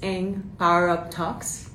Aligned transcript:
en 0.00 0.42
Power 0.56 0.90
Up 0.90 1.10
Talks. 1.10 1.68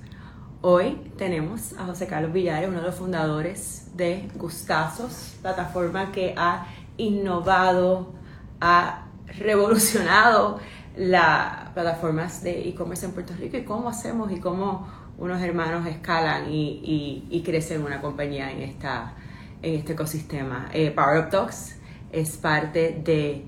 Hoy 0.61 1.11
tenemos 1.15 1.73
a 1.77 1.85
José 1.85 2.07
Carlos 2.07 2.33
Villares, 2.33 2.67
uno 2.67 2.79
de 2.79 2.87
los 2.87 2.95
fundadores 2.95 3.91
de 3.95 4.29
Gustazos, 4.33 5.35
plataforma 5.43 6.11
que 6.11 6.33
ha 6.35 6.65
innovado, 6.97 8.13
ha 8.59 9.05
revolucionado 9.37 10.59
las 10.97 11.69
plataformas 11.75 12.41
de 12.41 12.67
e-commerce 12.67 13.05
en 13.05 13.11
Puerto 13.11 13.33
Rico 13.39 13.57
y 13.57 13.63
cómo 13.63 13.89
hacemos 13.89 14.31
y 14.31 14.39
cómo 14.39 14.87
unos 15.19 15.39
hermanos 15.43 15.85
escalan 15.85 16.45
y, 16.49 17.43
crecen 17.45 17.83
una 17.83 18.01
compañía 18.01 18.51
en, 18.51 18.61
esta, 18.61 19.13
en 19.61 19.75
este 19.75 19.93
ecosistema. 19.93 20.67
Eh, 20.73 20.89
Power 20.89 21.25
Up 21.25 21.29
Talks 21.29 21.75
es 22.11 22.37
parte 22.37 22.99
de 23.03 23.45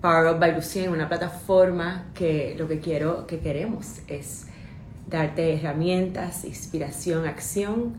Power 0.00 0.32
Up 0.32 0.38
by 0.38 0.54
Lucien, 0.54 0.90
una 0.90 1.08
plataforma 1.08 2.06
que 2.14 2.54
lo 2.56 2.68
que 2.68 2.78
quiero, 2.78 3.26
que 3.26 3.40
queremos 3.40 4.00
es 4.06 4.46
darte 5.08 5.54
herramientas, 5.54 6.44
inspiración, 6.44 7.26
acción 7.26 7.94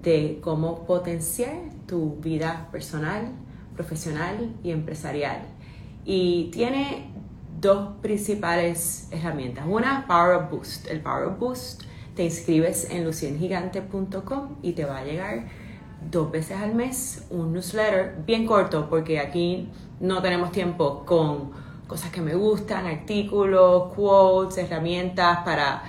de 0.00 0.38
cómo 0.42 0.86
potenciar 0.86 1.56
tu 1.88 2.16
vida 2.20 2.68
personal, 2.70 3.32
profesional 3.74 4.54
y 4.62 4.70
empresarial. 4.70 5.40
Y 6.04 6.50
tiene 6.52 7.10
dos 7.60 7.96
principales 8.00 9.08
herramientas. 9.10 9.64
Una, 9.68 10.06
Power 10.06 10.36
Up 10.36 10.50
Boost. 10.50 10.86
El 10.86 11.00
Power 11.00 11.26
Up 11.26 11.38
Boost 11.38 11.82
te 12.14 12.22
inscribes 12.22 12.88
en 12.90 13.04
luciengigante.com 13.04 14.56
y 14.62 14.72
te 14.72 14.84
va 14.84 14.98
a 14.98 15.04
llegar 15.04 15.48
dos 16.08 16.30
veces 16.30 16.56
al 16.58 16.74
mes 16.74 17.26
un 17.30 17.52
newsletter 17.52 18.16
bien 18.26 18.46
corto 18.46 18.88
porque 18.88 19.18
aquí 19.18 19.68
no 20.00 20.22
tenemos 20.22 20.50
tiempo 20.52 21.04
con 21.04 21.50
cosas 21.86 22.10
que 22.10 22.20
me 22.20 22.34
gustan, 22.34 22.86
artículos, 22.86 23.92
quotes, 23.94 24.58
herramientas 24.58 25.38
para 25.44 25.82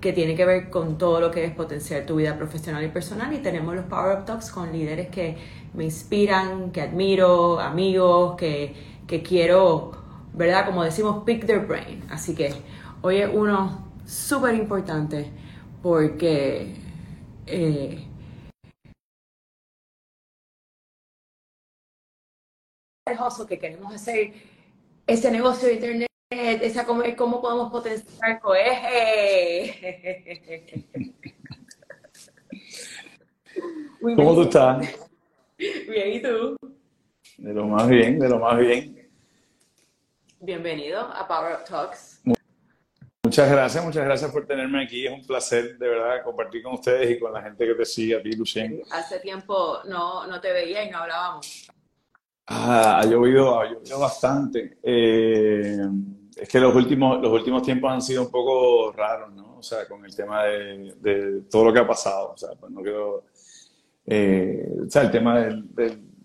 que 0.00 0.12
tiene 0.12 0.34
que 0.34 0.44
ver 0.44 0.70
con 0.70 0.98
todo 0.98 1.20
lo 1.20 1.30
que 1.30 1.44
es 1.44 1.52
potenciar 1.52 2.06
tu 2.06 2.16
vida 2.16 2.36
profesional 2.36 2.82
y 2.82 2.88
personal 2.88 3.32
y 3.32 3.38
tenemos 3.38 3.74
los 3.74 3.84
Power 3.84 4.18
Up 4.18 4.24
Talks 4.24 4.50
con 4.50 4.72
líderes 4.72 5.08
que 5.08 5.36
me 5.74 5.84
inspiran, 5.84 6.70
que 6.70 6.80
admiro, 6.80 7.60
amigos, 7.60 8.36
que, 8.36 8.74
que 9.06 9.22
quiero, 9.22 9.92
¿verdad? 10.32 10.66
Como 10.66 10.82
decimos, 10.82 11.24
pick 11.24 11.46
their 11.46 11.60
brain. 11.60 12.02
Así 12.10 12.34
que 12.34 12.52
hoy 13.02 13.18
es 13.18 13.30
uno 13.32 13.84
súper 14.06 14.54
importante 14.54 15.30
porque 15.82 16.74
eh, 17.46 18.06
que 23.46 23.58
queremos 23.58 23.94
hacer 23.94 24.32
ese 25.06 25.30
negocio 25.30 25.68
de 25.68 25.74
internet, 25.74 26.08
esa 26.30 26.86
cómo, 26.86 27.02
cómo 27.18 27.42
podemos 27.42 27.70
potenciar 27.70 28.40
coeje. 28.40 29.84
¿Cómo 34.00 34.34
tú 34.34 34.42
estás? 34.44 34.88
Bien, 35.58 36.12
¿y 36.14 36.22
tú? 36.22 36.56
De 37.36 37.52
lo 37.52 37.66
más 37.66 37.86
bien, 37.90 38.18
de 38.18 38.26
lo 38.26 38.38
más 38.38 38.58
bien. 38.58 39.06
Bienvenido 40.40 41.00
a 41.00 41.28
Power 41.28 41.56
Up 41.56 41.64
Talks. 41.68 42.22
Muchas 43.22 43.50
gracias, 43.50 43.84
muchas 43.84 44.06
gracias 44.06 44.32
por 44.32 44.46
tenerme 44.46 44.82
aquí. 44.82 45.06
Es 45.06 45.12
un 45.12 45.26
placer 45.26 45.76
de 45.76 45.88
verdad 45.88 46.24
compartir 46.24 46.62
con 46.62 46.72
ustedes 46.72 47.10
y 47.10 47.18
con 47.18 47.34
la 47.34 47.42
gente 47.42 47.66
que 47.66 47.74
te 47.74 47.84
sigue, 47.84 48.16
a 48.16 48.22
ti, 48.22 48.32
Lucien. 48.32 48.80
Hace 48.90 49.20
tiempo 49.20 49.80
no, 49.84 50.26
no 50.26 50.40
te 50.40 50.50
veía 50.52 50.84
y 50.84 50.90
no 50.90 51.00
hablábamos. 51.00 51.68
Ah, 52.46 53.00
ha 53.00 53.06
llovido, 53.06 53.60
ha 53.60 53.70
llovido 53.70 53.98
bastante. 53.98 54.78
Eh, 54.82 55.78
es 56.36 56.48
que 56.48 56.60
los 56.60 56.74
últimos, 56.74 57.20
los 57.22 57.32
últimos 57.32 57.62
tiempos 57.62 57.90
han 57.90 58.02
sido 58.02 58.22
un 58.22 58.30
poco 58.30 58.92
raros, 58.92 59.32
¿no? 59.32 59.58
O 59.58 59.62
sea, 59.62 59.88
con 59.88 60.04
el 60.04 60.14
tema 60.14 60.44
de, 60.44 60.94
de 61.00 61.42
todo 61.50 61.66
lo 61.66 61.72
que 61.72 61.78
ha 61.78 61.86
pasado. 61.86 62.32
O 62.32 62.36
sea, 62.36 62.50
pues 62.58 62.70
no 62.72 62.82
quiero... 62.82 63.24
Eh, 64.06 64.68
o 64.86 64.90
sea, 64.90 65.02
el 65.02 65.10
tema 65.10 65.40
de, 65.40 65.62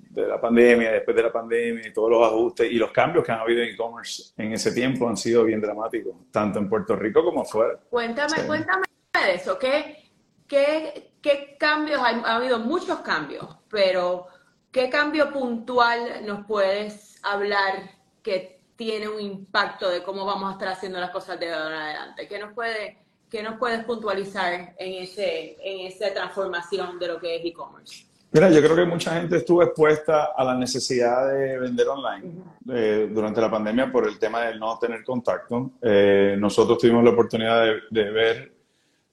de, 0.09 0.27
la 0.27 0.41
pandemia, 0.41 0.91
después 0.91 1.15
de 1.15 1.23
la 1.23 1.31
pandemia 1.31 1.87
y 1.87 1.93
todos 1.93 2.09
los 2.09 2.27
ajustes 2.27 2.69
y 2.69 2.75
los 2.75 2.91
cambios 2.91 3.23
que 3.23 3.31
han 3.31 3.39
habibido 3.39 3.63
en 3.63 3.69
e-commerce 3.69 4.33
en 4.35 4.51
ese 4.51 4.73
tiempo 4.73 5.07
han 5.07 5.15
sido 5.15 5.45
bien 5.45 5.61
dramáticos, 5.61 6.13
tanto 6.29 6.59
en 6.59 6.67
Puerto 6.67 6.97
Rico 6.97 7.23
como 7.23 7.43
afuera. 7.43 7.79
Cuéntame, 7.89 8.45
cuéntame 8.45 8.85
de 9.13 9.35
eso. 9.35 9.57
¿Qué, 9.57 10.11
qué, 10.45 11.13
qué 11.21 11.55
cambios? 11.57 12.01
ha 12.01 12.35
habido 12.35 12.59
muchos 12.59 12.99
cambios, 12.99 13.47
pero 13.69 14.27
¿Qué 14.71 14.89
cambio 14.89 15.31
puntual 15.31 16.25
nos 16.25 16.45
puedes 16.45 17.19
hablar 17.23 17.89
que 18.21 18.59
tiene 18.75 19.09
un 19.09 19.19
impacto 19.19 19.89
de 19.89 20.03
cómo 20.03 20.25
vamos 20.25 20.49
a 20.49 20.53
estar 20.53 20.67
haciendo 20.67 20.99
las 20.99 21.09
cosas 21.09 21.39
de 21.39 21.51
ahora 21.51 21.75
en 21.75 21.81
adelante? 21.81 22.27
¿Qué 22.27 22.37
nos, 22.37 22.53
puede, 22.53 22.97
qué 23.29 23.41
nos 23.41 23.57
puedes 23.57 23.83
puntualizar 23.83 24.75
en, 24.77 25.03
ese, 25.03 25.57
en 25.59 25.87
esa 25.87 26.13
transformación 26.13 26.99
de 26.99 27.07
lo 27.07 27.19
que 27.19 27.37
es 27.37 27.45
e-commerce? 27.45 28.05
Mira, 28.31 28.51
yo 28.51 28.61
creo 28.61 28.75
que 28.75 28.85
mucha 28.85 29.19
gente 29.19 29.37
estuvo 29.37 29.63
expuesta 29.63 30.33
a 30.37 30.43
la 30.43 30.53
necesidad 30.53 31.33
de 31.33 31.57
vender 31.57 31.87
online 31.87 32.31
eh, 32.71 33.09
durante 33.11 33.41
la 33.41 33.49
pandemia 33.49 33.91
por 33.91 34.07
el 34.07 34.19
tema 34.19 34.41
del 34.41 34.59
no 34.59 34.77
tener 34.77 35.03
contacto. 35.03 35.71
Eh, 35.81 36.35
nosotros 36.37 36.77
tuvimos 36.77 37.03
la 37.03 37.09
oportunidad 37.09 37.65
de, 37.65 37.81
de 37.89 38.11
ver 38.11 38.59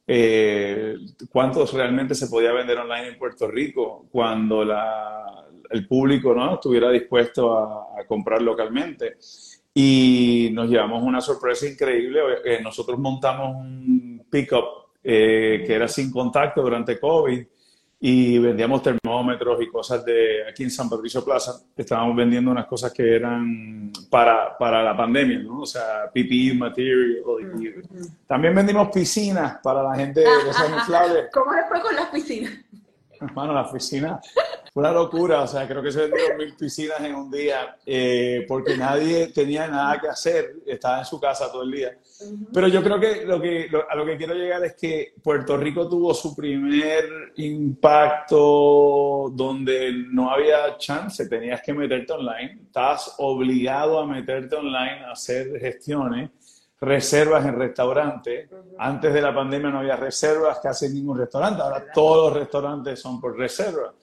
eh, 0.06 0.97
cuántos 1.31 1.72
realmente 1.72 2.15
se 2.15 2.28
podía 2.28 2.53
vender 2.53 2.78
online 2.78 3.09
en 3.09 3.19
Puerto 3.19 3.49
Rico 3.49 4.06
cuando 4.12 4.65
la, 4.65 5.46
el 5.71 5.87
público 5.87 6.34
¿no? 6.34 6.54
estuviera 6.54 6.91
dispuesto 6.91 7.59
a, 7.59 8.04
comprar 8.06 8.43
localmente. 8.43 9.16
Y 9.75 10.50
nos 10.53 10.69
llevamos 10.69 11.03
una 11.03 11.21
sorpresa 11.21 11.66
increíble. 11.66 12.21
Eh, 12.44 12.60
nosotros 12.62 12.99
montamos 12.99 13.56
un 13.56 14.27
pickup 14.31 14.65
eh, 15.03 15.62
que 15.66 15.75
era 15.75 15.87
sin 15.87 16.10
contacto 16.10 16.62
durante 16.62 16.99
COVID 16.99 17.44
y 17.99 18.38
vendíamos 18.38 18.82
termómetros 18.82 19.62
y 19.62 19.69
cosas 19.69 20.04
de 20.04 20.47
aquí 20.49 20.62
en 20.62 20.71
San 20.71 20.88
Patricio 20.88 21.25
Plaza. 21.25 21.60
Estábamos 21.77 22.16
vendiendo 22.16 22.50
unas 22.50 22.66
cosas 22.66 22.93
que 22.93 23.16
eran 23.16 23.91
para, 24.10 24.56
para 24.56 24.83
la 24.83 24.97
pandemia, 24.97 25.38
¿no? 25.38 25.60
O 25.60 25.66
sea, 25.66 26.10
PPE 26.12 26.54
material. 26.54 27.22
también 28.27 28.54
vendimos 28.54 28.88
piscinas 28.93 29.59
para 29.62 29.83
la 29.83 29.94
gente 29.94 30.21
de 30.21 30.27
esas 30.50 30.71
inflables. 30.71 31.27
¿Cómo 31.33 31.53
fue 31.69 31.81
con 31.81 31.97
las 31.97 32.06
piscinas? 32.09 32.53
Hermano, 33.21 33.54
la 33.54 33.71
piscina 33.71 34.21
una 34.77 34.93
locura, 34.93 35.41
o 35.41 35.47
sea, 35.47 35.67
creo 35.67 35.83
que 35.83 35.91
se 35.91 36.03
vendieron 36.03 36.37
mil 36.37 36.55
piscinas 36.55 37.01
en 37.01 37.15
un 37.15 37.31
día, 37.31 37.79
eh, 37.87 38.45
porque 38.47 38.77
nadie 38.77 39.29
tenía 39.29 39.67
nada 39.69 39.99
que 39.99 40.09
hacer, 40.09 40.57
estaba 40.67 40.99
en 40.99 41.07
su 41.07 41.19
casa 41.19 41.51
todo 41.51 41.63
el 41.63 41.71
día. 41.71 41.97
Pero 42.53 42.69
yo 42.69 42.83
creo 42.83 43.01
que, 43.01 43.25
lo 43.25 43.41
que 43.41 43.71
a 43.89 43.97
lo 43.97 44.05
que 44.05 44.19
quiero 44.19 44.35
llegar 44.35 44.63
es 44.67 44.75
que 44.75 45.15
Puerto 45.23 45.57
Rico 45.57 45.89
tuvo 45.89 46.13
su 46.13 46.37
primer 46.37 47.07
impacto 47.37 48.37
donde 49.33 49.95
no 50.13 50.31
había 50.31 50.77
chance, 50.77 51.27
tenías 51.27 51.63
que 51.63 51.73
meterte 51.73 52.13
online, 52.13 52.61
estás 52.67 53.15
obligado 53.17 53.99
a 53.99 54.07
meterte 54.07 54.57
online 54.57 55.07
a 55.07 55.13
hacer 55.13 55.59
gestiones, 55.59 56.31
reservas 56.79 57.47
en 57.47 57.59
restaurantes. 57.59 58.51
Antes 58.79 59.15
de 59.15 59.23
la 59.23 59.35
pandemia 59.35 59.71
no 59.71 59.79
había 59.79 59.97
reservas 59.97 60.59
casi 60.63 60.85
en 60.85 60.95
ningún 60.97 61.17
restaurante, 61.17 61.63
ahora 61.63 61.87
todos 61.95 62.31
los 62.31 62.39
restaurantes 62.41 63.01
son 63.01 63.19
por 63.19 63.39
reserva. 63.39 63.95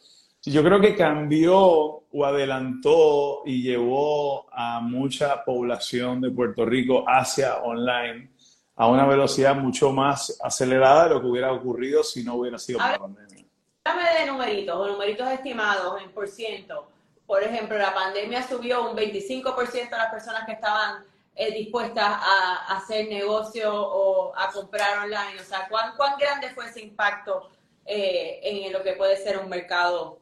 Yo 0.46 0.62
creo 0.62 0.82
que 0.82 0.94
cambió 0.94 1.58
o 1.58 2.26
adelantó 2.26 3.44
y 3.46 3.64
llevó 3.64 4.46
a 4.52 4.82
mucha 4.82 5.44
población 5.46 6.20
de 6.20 6.32
Puerto 6.32 6.66
Rico 6.66 7.06
hacia 7.08 7.58
online 7.60 8.30
a 8.76 8.88
una 8.90 9.06
velocidad 9.06 9.56
mucho 9.56 9.94
más 9.94 10.38
acelerada 10.44 11.06
de 11.06 11.10
lo 11.12 11.22
que 11.22 11.28
hubiera 11.28 11.54
ocurrido 11.54 12.04
si 12.04 12.24
no 12.24 12.36
hubiera 12.36 12.60
sido 12.60 12.80
por 12.80 12.90
la 12.90 13.00
pandemia. 13.00 13.46
Háblame 13.86 14.20
de 14.20 14.26
numeritos 14.26 14.76
o 14.76 14.88
numeritos 14.88 15.30
estimados 15.30 16.02
en 16.02 16.12
por 16.12 16.28
ciento. 16.28 16.90
Por 17.26 17.42
ejemplo, 17.42 17.78
la 17.78 17.94
pandemia 17.94 18.46
subió 18.46 18.90
un 18.90 18.98
25% 18.98 19.72
de 19.72 19.98
las 19.98 20.12
personas 20.12 20.46
que 20.46 20.54
estaban 20.54 21.06
eh, 21.36 21.54
dispuestas 21.54 22.06
a, 22.06 22.76
hacer 22.76 23.08
negocio 23.08 23.72
o 23.74 24.36
a 24.36 24.52
comprar 24.52 25.06
online. 25.06 25.40
O 25.40 25.44
sea, 25.46 25.70
¿cuán, 25.70 25.96
cuán 25.96 26.18
grande 26.20 26.50
fue 26.50 26.66
ese 26.66 26.82
impacto 26.82 27.50
eh, 27.86 28.42
en 28.44 28.74
lo 28.74 28.84
que 28.84 28.94
puede 28.94 29.16
ser 29.16 29.38
un 29.38 29.48
mercado 29.48 30.20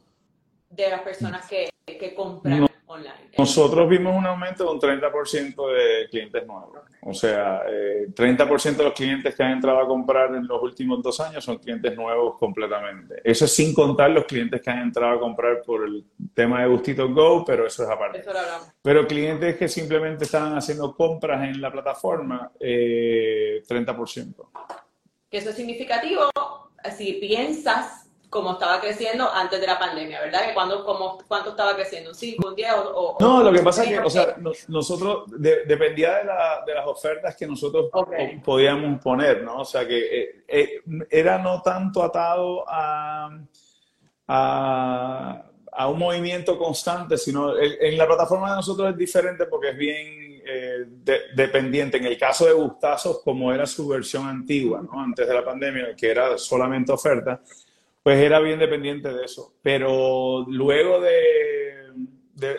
de 0.72 0.90
las 0.90 1.02
personas 1.02 1.48
que, 1.48 1.70
que 1.86 2.16
compran 2.16 2.68
online. 2.86 3.32
Nosotros 3.38 3.90
vimos 3.90 4.16
un 4.16 4.26
aumento 4.26 4.66
de 4.66 4.70
un 4.72 4.80
30% 4.80 5.74
de 5.74 6.10
clientes 6.10 6.46
nuevos. 6.46 6.80
O 7.04 7.14
sea, 7.14 7.62
eh, 7.68 8.08
30% 8.14 8.76
de 8.76 8.84
los 8.84 8.94
clientes 8.94 9.34
que 9.34 9.44
han 9.44 9.54
entrado 9.54 9.80
a 9.80 9.88
comprar 9.88 10.36
en 10.36 10.46
los 10.46 10.62
últimos 10.62 11.02
dos 11.02 11.20
años 11.20 11.44
son 11.44 11.58
clientes 11.58 11.96
nuevos 11.96 12.38
completamente. 12.38 13.22
Eso 13.24 13.46
es 13.46 13.56
sin 13.56 13.74
contar 13.74 14.12
los 14.12 14.26
clientes 14.26 14.62
que 14.62 14.70
han 14.70 14.80
entrado 14.80 15.16
a 15.16 15.20
comprar 15.20 15.62
por 15.64 15.86
el 15.86 16.06
tema 16.34 16.62
de 16.62 16.68
Gustito 16.68 17.10
Go, 17.10 17.44
pero 17.46 17.66
eso 17.66 17.84
es 17.84 17.90
aparte. 17.90 18.20
Eso 18.20 18.34
lo. 18.34 18.40
Pero 18.82 19.08
clientes 19.08 19.56
que 19.58 19.68
simplemente 19.68 20.26
estaban 20.26 20.58
haciendo 20.58 20.96
compras 20.96 21.44
en 21.44 21.60
la 21.60 21.72
plataforma, 21.72 22.52
eh, 22.60 23.64
30%. 23.68 24.50
Que 25.30 25.38
eso 25.38 25.50
es 25.50 25.56
significativo 25.56 26.30
si 26.90 27.14
piensas 27.14 28.01
como 28.32 28.54
estaba 28.54 28.80
creciendo 28.80 29.30
antes 29.30 29.60
de 29.60 29.68
la 29.68 29.78
pandemia, 29.78 30.22
¿verdad? 30.22 30.48
Que 30.48 30.54
cuando, 30.54 30.86
como, 30.86 31.18
¿Cuánto 31.28 31.50
estaba 31.50 31.76
creciendo? 31.76 32.12
¿Un 32.12 32.16
5, 32.16 32.48
un 32.48 32.56
10 32.56 32.72
o, 32.96 33.18
No, 33.20 33.44
lo 33.44 33.52
que 33.52 33.62
pasa 33.62 33.84
es 33.84 33.90
que, 33.90 34.00
o 34.00 34.10
sea, 34.10 34.38
nosotros, 34.70 35.26
dependía 35.28 36.16
de, 36.16 36.24
de, 36.66 36.74
las 36.74 36.88
ofertas 36.88 37.36
que 37.36 37.46
nosotros 37.46 37.90
podíamos 38.42 39.02
poner, 39.02 39.44
¿no? 39.44 39.58
O 39.58 39.66
sea, 39.66 39.86
que 39.86 40.00
eh, 40.00 40.44
eh, 40.48 40.82
era 41.10 41.40
no 41.40 41.62
tanto 41.62 42.02
atado 42.02 42.64
a, 42.70 43.38
a, 44.30 45.44
a, 45.74 45.88
un 45.90 46.00
movimiento 46.00 46.58
constante, 46.58 47.18
sino 47.18 47.60
en 47.60 47.98
la 47.98 48.08
plataforma 48.08 48.52
de 48.52 48.56
nosotros 48.56 48.92
es 48.92 48.98
diferente 48.98 49.46
porque 49.46 49.72
es 49.72 49.78
bien 49.78 50.32
eh, 50.44 50.86
dependiente. 51.36 51.98
En 51.98 52.06
el 52.06 52.18
caso 52.18 52.46
de 52.46 52.54
Gustazos, 52.54 53.22
como 53.24 53.54
era 53.54 53.66
su 53.66 53.88
versión 53.88 54.28
antigua, 54.28 54.82
¿no? 54.82 55.00
Antes 55.00 55.28
de 55.28 55.34
la 55.34 55.46
pandemia, 55.46 55.96
que 55.96 56.10
era 56.10 56.38
solamente 56.38 56.92
oferta, 56.92 57.42
pues 58.04 58.18
era 58.20 58.40
bien 58.40 58.60
dependiente 58.60 59.14
de 59.14 59.26
eso. 59.26 59.54
Pero 59.62 60.46
luego 60.48 61.00
de, 61.02 61.72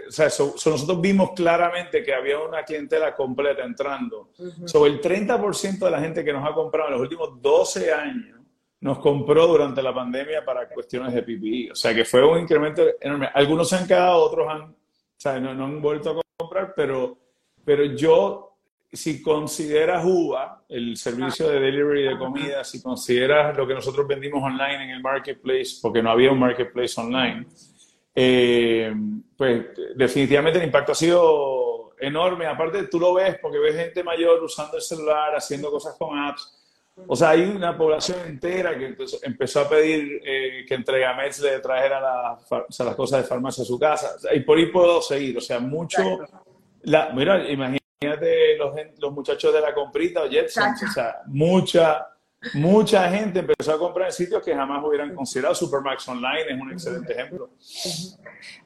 o 0.08 0.10
sea, 0.10 0.26
nosotros 0.26 1.00
vimos 1.00 1.32
claramente 1.32 2.02
que 2.02 2.14
había 2.14 2.38
una 2.38 2.62
clientela 2.62 3.14
completa 3.14 3.64
entrando. 3.64 4.30
Sobre 4.66 4.92
el 4.92 5.00
30% 5.00 5.78
de 5.78 5.90
la 5.90 6.00
gente 6.00 6.24
que 6.24 6.32
nos 6.32 6.48
ha 6.48 6.54
comprado 6.54 6.88
en 6.88 6.94
los 6.94 7.02
últimos 7.02 7.40
12 7.40 7.92
años 7.92 8.38
nos 8.80 8.98
compró 8.98 9.46
durante 9.46 9.80
la 9.80 9.94
pandemia 9.94 10.44
para 10.44 10.68
cuestiones 10.68 11.14
de 11.14 11.22
PPI. 11.22 11.70
O 11.70 11.74
sea, 11.74 11.94
que 11.94 12.04
fue 12.04 12.24
un 12.26 12.40
incremento 12.40 12.82
enorme. 13.00 13.28
Algunos 13.32 13.68
se 13.68 13.76
han 13.76 13.86
quedado, 13.86 14.16
otros 14.18 14.48
han, 14.48 14.62
o 14.62 14.74
sea, 15.16 15.38
no, 15.38 15.54
no 15.54 15.64
han 15.64 15.80
vuelto 15.80 16.10
a 16.10 16.22
comprar, 16.36 16.72
pero, 16.74 17.16
pero 17.64 17.84
yo 17.84 18.51
si 18.92 19.22
consideras 19.22 20.04
UBA, 20.04 20.64
el 20.68 20.96
servicio 20.98 21.48
de 21.48 21.60
delivery 21.60 22.02
de 22.02 22.18
comida, 22.18 22.62
si 22.62 22.82
consideras 22.82 23.56
lo 23.56 23.66
que 23.66 23.74
nosotros 23.74 24.06
vendimos 24.06 24.42
online 24.42 24.84
en 24.84 24.90
el 24.90 25.00
marketplace, 25.00 25.78
porque 25.80 26.02
no 26.02 26.10
había 26.10 26.30
un 26.30 26.38
marketplace 26.38 27.00
online, 27.00 27.46
eh, 28.14 28.92
pues 29.36 29.66
definitivamente 29.96 30.58
el 30.58 30.66
impacto 30.66 30.92
ha 30.92 30.94
sido 30.94 31.94
enorme. 31.98 32.44
Aparte, 32.46 32.86
tú 32.88 33.00
lo 33.00 33.14
ves 33.14 33.38
porque 33.40 33.58
ves 33.58 33.76
gente 33.76 34.04
mayor 34.04 34.42
usando 34.42 34.76
el 34.76 34.82
celular, 34.82 35.34
haciendo 35.34 35.70
cosas 35.70 35.96
con 35.98 36.18
apps. 36.18 36.58
O 37.06 37.16
sea, 37.16 37.30
hay 37.30 37.44
una 37.44 37.74
población 37.74 38.18
entera 38.26 38.78
que 38.78 38.94
empezó 39.22 39.60
a 39.60 39.68
pedir 39.70 40.20
eh, 40.22 40.66
que 40.68 40.74
Entregamets 40.74 41.40
le 41.40 41.58
trajera 41.60 41.98
las 41.98 42.94
cosas 42.94 43.22
de 43.22 43.26
farmacia 43.26 43.62
a 43.62 43.66
su 43.66 43.78
casa. 43.78 44.16
y 44.34 44.40
por 44.40 44.58
ahí 44.58 44.66
puedo 44.66 45.00
seguir. 45.00 45.38
O 45.38 45.40
sea, 45.40 45.58
mucho... 45.58 46.20
La, 46.82 47.10
mira, 47.14 47.48
imagínate 47.48 47.81
Imagínate 48.02 48.56
los, 48.56 48.74
los 48.98 49.12
muchachos 49.12 49.52
de 49.52 49.60
la 49.60 49.74
comprita 49.74 50.22
o 50.22 50.28
Jetson, 50.28 50.74
o 50.88 50.92
sea, 50.92 51.22
mucha, 51.26 52.06
mucha 52.54 53.08
gente 53.10 53.40
empezó 53.40 53.72
a 53.72 53.78
comprar 53.78 54.08
en 54.08 54.12
sitios 54.12 54.42
que 54.42 54.54
jamás 54.54 54.82
hubieran 54.84 55.14
considerado. 55.14 55.54
Supermax 55.54 56.08
Online 56.08 56.44
es 56.48 56.60
un 56.60 56.72
excelente 56.72 57.12
ejemplo. 57.12 57.50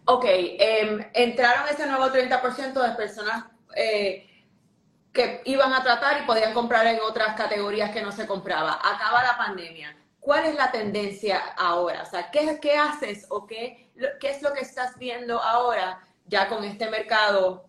Ok, 0.06 0.24
em, 0.26 1.04
entraron 1.12 1.68
ese 1.68 1.86
nuevo 1.86 2.06
30% 2.06 2.82
de 2.82 2.96
personas 2.96 3.44
eh, 3.74 4.26
que 5.12 5.42
iban 5.44 5.72
a 5.72 5.82
tratar 5.82 6.22
y 6.22 6.26
podían 6.26 6.52
comprar 6.52 6.86
en 6.86 7.00
otras 7.00 7.36
categorías 7.36 7.90
que 7.90 8.02
no 8.02 8.12
se 8.12 8.26
compraba. 8.26 8.78
Acaba 8.82 9.22
la 9.22 9.36
pandemia. 9.36 9.96
¿Cuál 10.20 10.46
es 10.46 10.54
la 10.56 10.70
tendencia 10.72 11.38
ahora? 11.56 12.02
O 12.02 12.06
sea, 12.06 12.30
¿qué, 12.30 12.58
qué 12.60 12.76
haces 12.76 13.26
o 13.28 13.46
qué, 13.46 13.90
qué 14.20 14.30
es 14.30 14.42
lo 14.42 14.52
que 14.52 14.60
estás 14.60 14.98
viendo 14.98 15.40
ahora 15.40 16.00
ya 16.26 16.48
con 16.48 16.64
este 16.64 16.90
mercado 16.90 17.64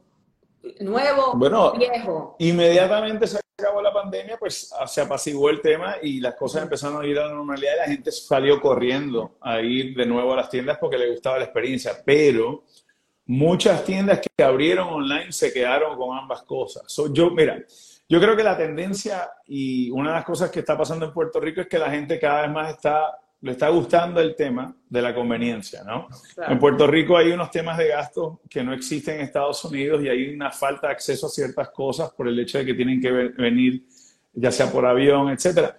nuevo, 0.79 1.33
bueno, 1.35 1.73
viejo. 1.73 2.35
Inmediatamente 2.39 3.27
se 3.27 3.39
acabó 3.59 3.81
la 3.81 3.93
pandemia, 3.93 4.37
pues 4.37 4.71
se 4.85 5.01
apaciguó 5.01 5.49
el 5.49 5.61
tema 5.61 5.97
y 6.01 6.19
las 6.19 6.35
cosas 6.35 6.63
empezaron 6.63 7.01
a 7.01 7.07
ir 7.07 7.17
a 7.17 7.27
la 7.27 7.33
normalidad 7.33 7.73
y 7.73 7.79
la 7.79 7.85
gente 7.85 8.11
salió 8.11 8.61
corriendo 8.61 9.37
a 9.41 9.61
ir 9.61 9.95
de 9.95 10.05
nuevo 10.05 10.33
a 10.33 10.37
las 10.37 10.49
tiendas 10.49 10.77
porque 10.79 10.97
le 10.97 11.11
gustaba 11.11 11.39
la 11.39 11.45
experiencia. 11.45 11.93
Pero 12.05 12.63
muchas 13.25 13.83
tiendas 13.83 14.19
que 14.21 14.43
abrieron 14.43 14.87
online 14.87 15.31
se 15.31 15.51
quedaron 15.51 15.97
con 15.97 16.17
ambas 16.17 16.43
cosas. 16.43 16.83
yo, 17.11 17.31
mira, 17.31 17.63
yo 18.09 18.21
creo 18.21 18.35
que 18.35 18.43
la 18.43 18.55
tendencia 18.55 19.29
y 19.45 19.89
una 19.91 20.11
de 20.11 20.15
las 20.17 20.25
cosas 20.25 20.49
que 20.49 20.59
está 20.59 20.77
pasando 20.77 21.05
en 21.05 21.13
Puerto 21.13 21.39
Rico 21.39 21.61
es 21.61 21.67
que 21.67 21.79
la 21.79 21.89
gente 21.89 22.19
cada 22.19 22.43
vez 22.43 22.51
más 22.51 22.73
está 22.73 23.17
le 23.41 23.51
está 23.51 23.69
gustando 23.69 24.19
el 24.19 24.35
tema 24.35 24.75
de 24.89 25.01
la 25.01 25.13
conveniencia, 25.13 25.83
¿no? 25.83 26.07
En 26.47 26.57
Puerto 26.57 26.87
Rico 26.87 27.15
hay 27.17 27.31
unos 27.31 27.51
temas 27.51 27.77
de 27.77 27.89
gasto 27.89 28.41
que 28.49 28.63
no 28.63 28.73
existen 28.73 29.15
en 29.15 29.21
Estados 29.21 29.63
Unidos 29.65 30.03
y 30.03 30.09
hay 30.09 30.33
una 30.33 30.51
falta 30.51 30.87
de 30.87 30.93
acceso 30.93 31.27
a 31.27 31.29
ciertas 31.29 31.69
cosas 31.69 32.11
por 32.11 32.27
el 32.27 32.39
hecho 32.39 32.57
de 32.57 32.65
que 32.65 32.73
tienen 32.73 32.99
que 32.99 33.11
venir 33.11 33.83
ya 34.33 34.51
sea 34.51 34.71
por 34.71 34.85
avión, 34.85 35.29
etcétera. 35.29 35.77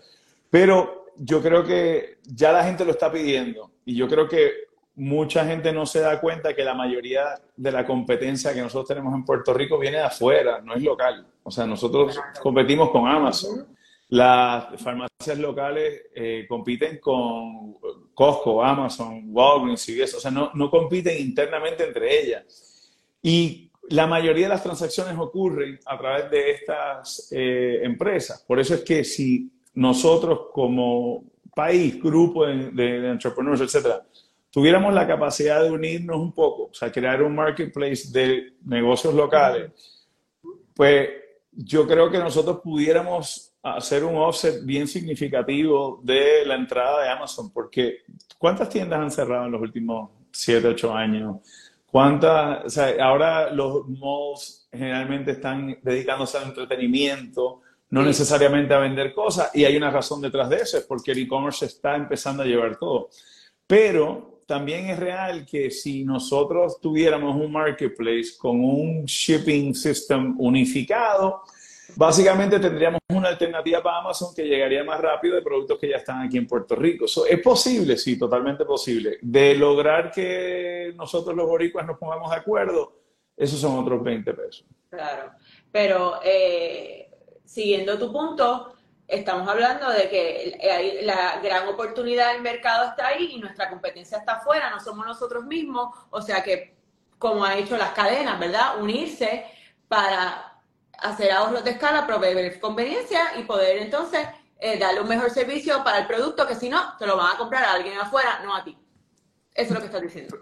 Pero 0.50 1.06
yo 1.16 1.42
creo 1.42 1.64
que 1.64 2.18
ya 2.24 2.52
la 2.52 2.64
gente 2.64 2.84
lo 2.84 2.92
está 2.92 3.10
pidiendo 3.10 3.70
y 3.84 3.96
yo 3.96 4.08
creo 4.08 4.28
que 4.28 4.68
mucha 4.94 5.44
gente 5.44 5.72
no 5.72 5.86
se 5.86 6.00
da 6.00 6.20
cuenta 6.20 6.54
que 6.54 6.64
la 6.64 6.74
mayoría 6.74 7.40
de 7.56 7.72
la 7.72 7.86
competencia 7.86 8.52
que 8.52 8.60
nosotros 8.60 8.88
tenemos 8.88 9.14
en 9.14 9.24
Puerto 9.24 9.54
Rico 9.54 9.78
viene 9.78 9.98
de 9.98 10.04
afuera, 10.04 10.60
no 10.60 10.74
es 10.74 10.82
local. 10.82 11.24
O 11.44 11.50
sea, 11.50 11.66
nosotros 11.66 12.20
competimos 12.40 12.90
con 12.90 13.06
Amazon. 13.06 13.66
Las 14.10 14.80
farmacias 14.80 15.38
locales 15.38 16.02
eh, 16.14 16.46
compiten 16.48 16.98
con 16.98 17.74
Costco, 18.14 18.64
Amazon, 18.64 19.24
Walgreens, 19.26 19.88
y 19.90 20.00
o 20.00 20.06
sea, 20.06 20.30
no, 20.30 20.50
no 20.54 20.70
compiten 20.70 21.20
internamente 21.20 21.84
entre 21.84 22.22
ellas. 22.22 22.90
Y 23.22 23.70
la 23.90 24.06
mayoría 24.06 24.44
de 24.46 24.54
las 24.54 24.62
transacciones 24.62 25.14
ocurren 25.18 25.78
a 25.84 25.98
través 25.98 26.30
de 26.30 26.50
estas 26.52 27.28
eh, 27.32 27.80
empresas. 27.82 28.42
Por 28.46 28.58
eso 28.58 28.74
es 28.74 28.80
que 28.82 29.04
si 29.04 29.50
nosotros 29.74 30.46
como 30.52 31.24
país, 31.54 32.00
grupo 32.02 32.46
de, 32.46 32.70
de, 32.70 33.10
entrepreneurs, 33.10 33.60
etcétera, 33.60 34.06
tuviéramos 34.50 34.94
la 34.94 35.06
capacidad 35.06 35.62
de 35.62 35.70
unirnos 35.70 36.16
un 36.16 36.32
poco, 36.32 36.64
o 36.64 36.74
sea, 36.74 36.90
crear 36.90 37.22
un 37.22 37.34
marketplace 37.34 38.10
de 38.10 38.54
negocios 38.64 39.12
locales, 39.12 39.70
pues 40.74 41.10
yo 41.52 41.86
creo 41.86 42.10
que 42.10 42.18
nosotros 42.18 42.60
pudiéramos 42.62 43.52
hacer 43.76 44.04
un 44.04 44.16
offset 44.16 44.64
bien 44.64 44.86
significativo 44.86 46.00
de 46.02 46.44
la 46.46 46.54
entrada 46.54 47.02
de 47.02 47.08
Amazon, 47.10 47.52
porque 47.52 47.98
¿cuántas 48.38 48.68
tiendas 48.68 49.00
han 49.00 49.10
cerrado 49.10 49.46
en 49.46 49.52
los 49.52 49.60
últimos 49.60 50.10
7, 50.30 50.68
8 50.68 50.94
años? 50.94 51.36
¿Cuántas? 51.90 52.64
O 52.66 52.70
sea, 52.70 52.94
ahora 53.04 53.50
los 53.50 53.88
malls 53.88 54.68
generalmente 54.70 55.32
están 55.32 55.78
dedicándose 55.82 56.36
al 56.36 56.44
entretenimiento, 56.44 57.62
no 57.90 58.02
necesariamente 58.02 58.74
a 58.74 58.78
vender 58.78 59.14
cosas, 59.14 59.50
y 59.54 59.64
hay 59.64 59.76
una 59.76 59.90
razón 59.90 60.20
detrás 60.20 60.50
de 60.50 60.56
eso, 60.56 60.76
es 60.76 60.84
porque 60.84 61.12
el 61.12 61.18
e-commerce 61.20 61.64
está 61.64 61.96
empezando 61.96 62.42
a 62.42 62.46
llevar 62.46 62.76
todo. 62.76 63.08
Pero 63.66 64.40
también 64.46 64.86
es 64.90 64.98
real 64.98 65.44
que 65.44 65.70
si 65.70 66.04
nosotros 66.04 66.80
tuviéramos 66.80 67.36
un 67.36 67.52
marketplace 67.52 68.36
con 68.38 68.64
un 68.64 69.04
shipping 69.04 69.74
system 69.74 70.34
unificado, 70.38 71.42
Básicamente 71.96 72.60
tendríamos 72.60 73.00
una 73.08 73.28
alternativa 73.28 73.82
para 73.82 73.98
Amazon 73.98 74.34
que 74.34 74.44
llegaría 74.44 74.84
más 74.84 75.00
rápido 75.00 75.36
de 75.36 75.42
productos 75.42 75.78
que 75.78 75.88
ya 75.88 75.96
están 75.96 76.22
aquí 76.22 76.36
en 76.36 76.46
Puerto 76.46 76.76
Rico. 76.76 77.06
¿Es 77.28 77.40
posible? 77.40 77.96
Sí, 77.96 78.18
totalmente 78.18 78.64
posible. 78.64 79.18
De 79.22 79.54
lograr 79.54 80.10
que 80.10 80.92
nosotros 80.96 81.34
los 81.34 81.46
boricuas 81.46 81.86
nos 81.86 81.98
pongamos 81.98 82.30
de 82.30 82.36
acuerdo, 82.36 82.92
esos 83.36 83.58
son 83.58 83.78
otros 83.78 84.02
20 84.02 84.34
pesos. 84.34 84.64
Claro, 84.90 85.32
pero 85.70 86.20
eh, 86.24 87.10
siguiendo 87.44 87.98
tu 87.98 88.12
punto, 88.12 88.74
estamos 89.06 89.48
hablando 89.48 89.90
de 89.90 90.08
que 90.08 91.00
la 91.02 91.40
gran 91.42 91.68
oportunidad 91.68 92.32
del 92.32 92.42
mercado 92.42 92.90
está 92.90 93.08
ahí 93.08 93.32
y 93.32 93.38
nuestra 93.38 93.70
competencia 93.70 94.18
está 94.18 94.34
afuera, 94.34 94.70
no 94.70 94.80
somos 94.80 95.06
nosotros 95.06 95.44
mismos, 95.44 95.96
o 96.10 96.20
sea 96.20 96.42
que, 96.42 96.76
como 97.18 97.44
han 97.44 97.58
hecho 97.58 97.76
las 97.76 97.92
cadenas, 97.92 98.38
¿verdad? 98.38 98.80
Unirse 98.80 99.46
para 99.88 100.47
hacer 100.98 101.30
ahorros 101.30 101.64
de 101.64 101.70
escala, 101.70 102.06
proveer 102.06 102.58
conveniencia 102.60 103.38
y 103.38 103.44
poder 103.44 103.78
entonces 103.78 104.26
eh, 104.60 104.78
darle 104.78 105.00
un 105.00 105.08
mejor 105.08 105.30
servicio 105.30 105.82
para 105.84 105.98
el 105.98 106.06
producto 106.06 106.46
que 106.46 106.54
si 106.54 106.68
no, 106.68 106.96
te 106.98 107.06
lo 107.06 107.16
van 107.16 107.34
a 107.34 107.38
comprar 107.38 107.64
a 107.64 107.72
alguien 107.74 107.96
afuera, 107.98 108.40
no 108.44 108.54
a 108.54 108.64
ti. 108.64 108.76
Eso 109.54 109.68
es 109.68 109.74
lo 109.74 109.80
que 109.80 109.86
estás 109.86 110.02
diciendo. 110.02 110.36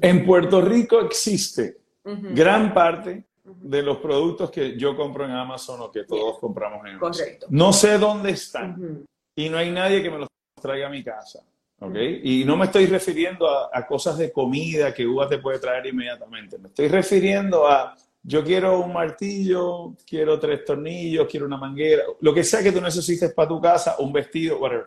En 0.00 0.26
Puerto 0.26 0.60
Rico 0.60 1.00
existe 1.00 1.78
gran 2.02 2.74
parte 2.74 3.24
de 3.44 3.82
los 3.82 3.98
productos 3.98 4.50
que 4.50 4.76
yo 4.76 4.96
compro 4.96 5.24
en 5.24 5.30
Amazon 5.30 5.80
o 5.80 5.90
que 5.90 6.04
todos 6.04 6.38
compramos 6.38 6.80
en 6.86 6.96
Amazon. 6.96 7.12
Correcto. 7.12 7.46
No 7.50 7.72
sé 7.72 7.98
dónde 7.98 8.30
están 8.30 9.06
y 9.34 9.48
no 9.48 9.58
hay 9.58 9.70
nadie 9.70 10.02
que 10.02 10.10
me 10.10 10.18
los 10.18 10.28
traiga 10.60 10.88
a 10.88 10.90
mi 10.90 11.02
casa. 11.02 11.40
¿okay? 11.78 12.20
Y 12.22 12.44
no 12.44 12.56
me 12.56 12.66
estoy 12.66 12.86
refiriendo 12.86 13.48
a, 13.48 13.70
a, 13.72 13.86
cosas 13.86 14.18
de 14.18 14.32
comida 14.32 14.92
que 14.92 15.06
UBA 15.06 15.28
te 15.28 15.38
puede 15.38 15.58
traer 15.58 15.86
inmediatamente. 15.86 16.58
Me 16.58 16.68
estoy 16.68 16.88
refiriendo 16.88 17.66
a 17.66 17.94
yo 18.26 18.42
quiero 18.42 18.80
un 18.80 18.92
martillo, 18.92 19.94
quiero 20.06 20.40
tres 20.40 20.64
tornillos, 20.64 21.28
quiero 21.30 21.44
una 21.44 21.58
manguera, 21.58 22.04
lo 22.20 22.32
que 22.32 22.42
sea 22.42 22.62
que 22.62 22.72
tú 22.72 22.80
necesites 22.80 23.32
para 23.34 23.48
tu 23.48 23.60
casa, 23.60 23.96
un 23.98 24.12
vestido, 24.12 24.58
whatever. 24.58 24.86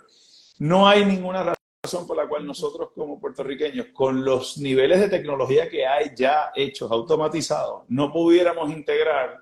No 0.57 0.87
hay 0.87 1.05
ninguna 1.05 1.53
razón 1.83 2.07
por 2.07 2.17
la 2.17 2.27
cual 2.27 2.47
nosotros 2.47 2.89
como 2.95 3.19
puertorriqueños, 3.19 3.87
con 3.93 4.25
los 4.25 4.57
niveles 4.57 4.99
de 4.99 5.09
tecnología 5.09 5.69
que 5.69 5.85
hay 5.85 6.13
ya 6.15 6.51
hechos, 6.55 6.91
automatizados, 6.91 7.83
no 7.89 8.11
pudiéramos 8.11 8.71
integrar 8.71 9.37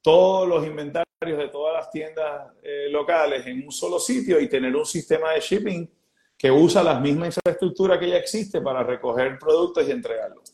todos 0.00 0.48
los 0.48 0.66
inventarios 0.66 1.04
de 1.20 1.48
todas 1.48 1.74
las 1.74 1.90
tiendas 1.90 2.50
eh, 2.62 2.88
locales 2.90 3.46
en 3.46 3.62
un 3.62 3.72
solo 3.72 3.98
sitio 3.98 4.40
y 4.40 4.48
tener 4.48 4.74
un 4.74 4.86
sistema 4.86 5.32
de 5.32 5.40
shipping 5.40 5.90
que 6.36 6.50
usa 6.50 6.82
la 6.82 6.98
misma 6.98 7.26
infraestructura 7.26 7.98
que 7.98 8.08
ya 8.08 8.16
existe 8.16 8.62
para 8.62 8.82
recoger 8.82 9.38
productos 9.38 9.86
y 9.86 9.90
entregarlos. 9.90 10.52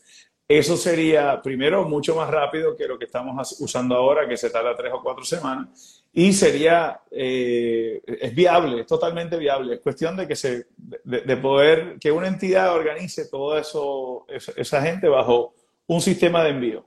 Eso 0.57 0.75
sería, 0.75 1.41
primero, 1.41 1.85
mucho 1.85 2.13
más 2.13 2.29
rápido 2.29 2.75
que 2.75 2.85
lo 2.85 2.99
que 2.99 3.05
estamos 3.05 3.55
usando 3.61 3.95
ahora, 3.95 4.27
que 4.27 4.35
se 4.35 4.49
tarda 4.49 4.75
tres 4.75 4.91
o 4.93 5.01
cuatro 5.01 5.23
semanas, 5.23 6.03
y 6.11 6.33
sería, 6.33 6.99
eh, 7.09 8.01
es 8.05 8.35
viable, 8.35 8.81
es 8.81 8.85
totalmente 8.85 9.37
viable. 9.37 9.75
Es 9.75 9.79
cuestión 9.79 10.17
de 10.17 10.27
que 10.27 10.35
se, 10.35 10.67
de, 11.05 11.37
poder, 11.37 11.95
que 12.01 12.11
una 12.11 12.27
entidad 12.27 12.73
organice 12.73 13.29
toda 13.29 13.61
eso, 13.61 14.25
esa 14.27 14.81
gente 14.81 15.07
bajo 15.07 15.53
un 15.87 16.01
sistema 16.01 16.43
de 16.43 16.49
envío. 16.49 16.85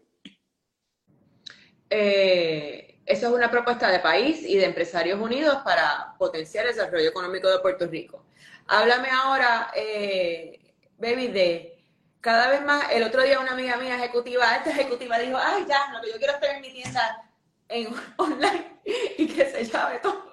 Eh, 1.89 3.01
eso 3.07 3.29
es 3.29 3.33
una 3.33 3.51
propuesta 3.51 3.91
de 3.91 4.01
país 4.01 4.43
y 4.47 4.59
de 4.59 4.67
empresarios 4.67 5.19
unidos 5.19 5.57
para 5.65 6.15
potenciar 6.19 6.67
el 6.67 6.75
desarrollo 6.75 7.09
económico 7.09 7.49
de 7.49 7.61
Puerto 7.61 7.87
Rico. 7.87 8.27
Háblame 8.67 9.09
ahora, 9.11 9.71
eh, 9.75 10.61
baby, 10.99 11.29
de 11.29 11.74
cada 12.25 12.49
vez 12.49 12.65
más, 12.65 12.91
el 12.91 13.03
otro 13.03 13.23
día 13.23 13.39
una 13.39 13.53
amiga 13.53 13.77
mía 13.77 13.97
ejecutiva, 13.97 14.57
esta 14.57 14.71
ejecutiva 14.71 15.19
dijo, 15.19 15.37
ay, 15.39 15.67
ya, 15.69 15.93
lo 15.93 16.01
que 16.01 16.11
yo 16.11 16.17
quiero 16.17 16.33
es 16.33 16.41
tener 16.41 16.63
mi 16.63 16.73
tienda 16.73 17.23
en 17.69 17.95
online 18.17 18.81
y 19.19 19.29
que 19.29 19.45
se 19.45 19.65
llame 19.65 19.99
todo. 19.99 20.33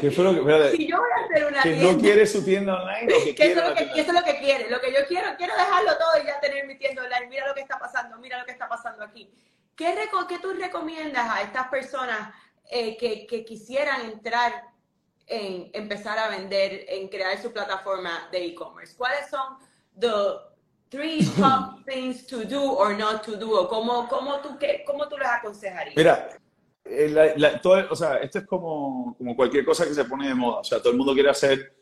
¿Qué 0.00 0.10
fue 0.10 0.24
lo 0.24 0.34
que, 0.34 0.76
si 0.76 0.86
yo 0.86 0.98
voy 0.98 1.08
a 1.10 1.24
hacer 1.24 1.46
una 1.46 1.62
que 1.62 1.72
tienda, 1.72 1.92
no 1.92 1.98
quiere 1.98 2.26
su 2.26 2.44
tienda 2.44 2.74
online, 2.74 3.06
que, 3.06 3.30
eso, 3.52 3.62
es 3.62 3.68
lo 3.68 3.74
que, 3.74 3.82
eso 3.84 4.10
es 4.10 4.12
lo 4.12 4.22
que 4.22 4.38
quiere, 4.38 4.68
lo 4.68 4.80
que 4.82 4.92
yo 4.92 4.98
quiero, 5.08 5.28
quiero 5.38 5.54
dejarlo 5.54 5.96
todo 5.96 6.22
y 6.22 6.26
ya 6.26 6.40
tener 6.40 6.66
mi 6.66 6.76
tienda 6.76 7.02
online, 7.02 7.26
mira 7.28 7.48
lo 7.48 7.54
que 7.54 7.62
está 7.62 7.78
pasando, 7.78 8.18
mira 8.18 8.38
lo 8.38 8.44
que 8.44 8.52
está 8.52 8.68
pasando 8.68 9.02
aquí. 9.02 9.32
¿Qué, 9.74 9.94
qué 10.28 10.38
tú 10.40 10.52
recomiendas 10.52 11.26
a 11.30 11.40
estas 11.40 11.68
personas 11.68 12.34
eh, 12.70 12.98
que, 12.98 13.26
que 13.26 13.46
quisieran 13.46 14.02
entrar 14.02 14.52
en 15.26 15.70
empezar 15.72 16.18
a 16.18 16.28
vender, 16.28 16.84
en 16.86 17.08
crear 17.08 17.40
su 17.40 17.50
plataforma 17.50 18.28
de 18.30 18.44
e-commerce? 18.44 18.94
¿Cuáles 18.94 19.30
son 19.30 19.56
los 19.96 20.53
three 20.90 21.24
top 21.36 21.84
things 21.84 22.26
to 22.26 22.44
do 22.44 22.60
or 22.60 22.96
not 22.96 23.24
to 23.24 23.36
do? 23.36 23.50
¿O 23.58 23.68
cómo, 23.68 24.08
cómo, 24.08 24.40
tú, 24.40 24.58
qué, 24.58 24.82
cómo 24.86 25.08
tú 25.08 25.16
les 25.18 25.28
aconsejarías? 25.28 25.96
Mira, 25.96 26.28
eh, 26.84 27.34
la, 27.36 27.60
todo, 27.60 27.86
o 27.90 27.96
sea, 27.96 28.16
esto 28.16 28.40
es 28.40 28.46
como, 28.46 29.14
como 29.16 29.34
cualquier 29.34 29.64
cosa 29.64 29.86
que 29.86 29.94
se 29.94 30.04
pone 30.04 30.28
de 30.28 30.34
moda. 30.34 30.60
O 30.60 30.64
sea, 30.64 30.78
todo 30.78 30.90
el 30.90 30.98
mundo 30.98 31.14
quiere 31.14 31.30
hacer, 31.30 31.74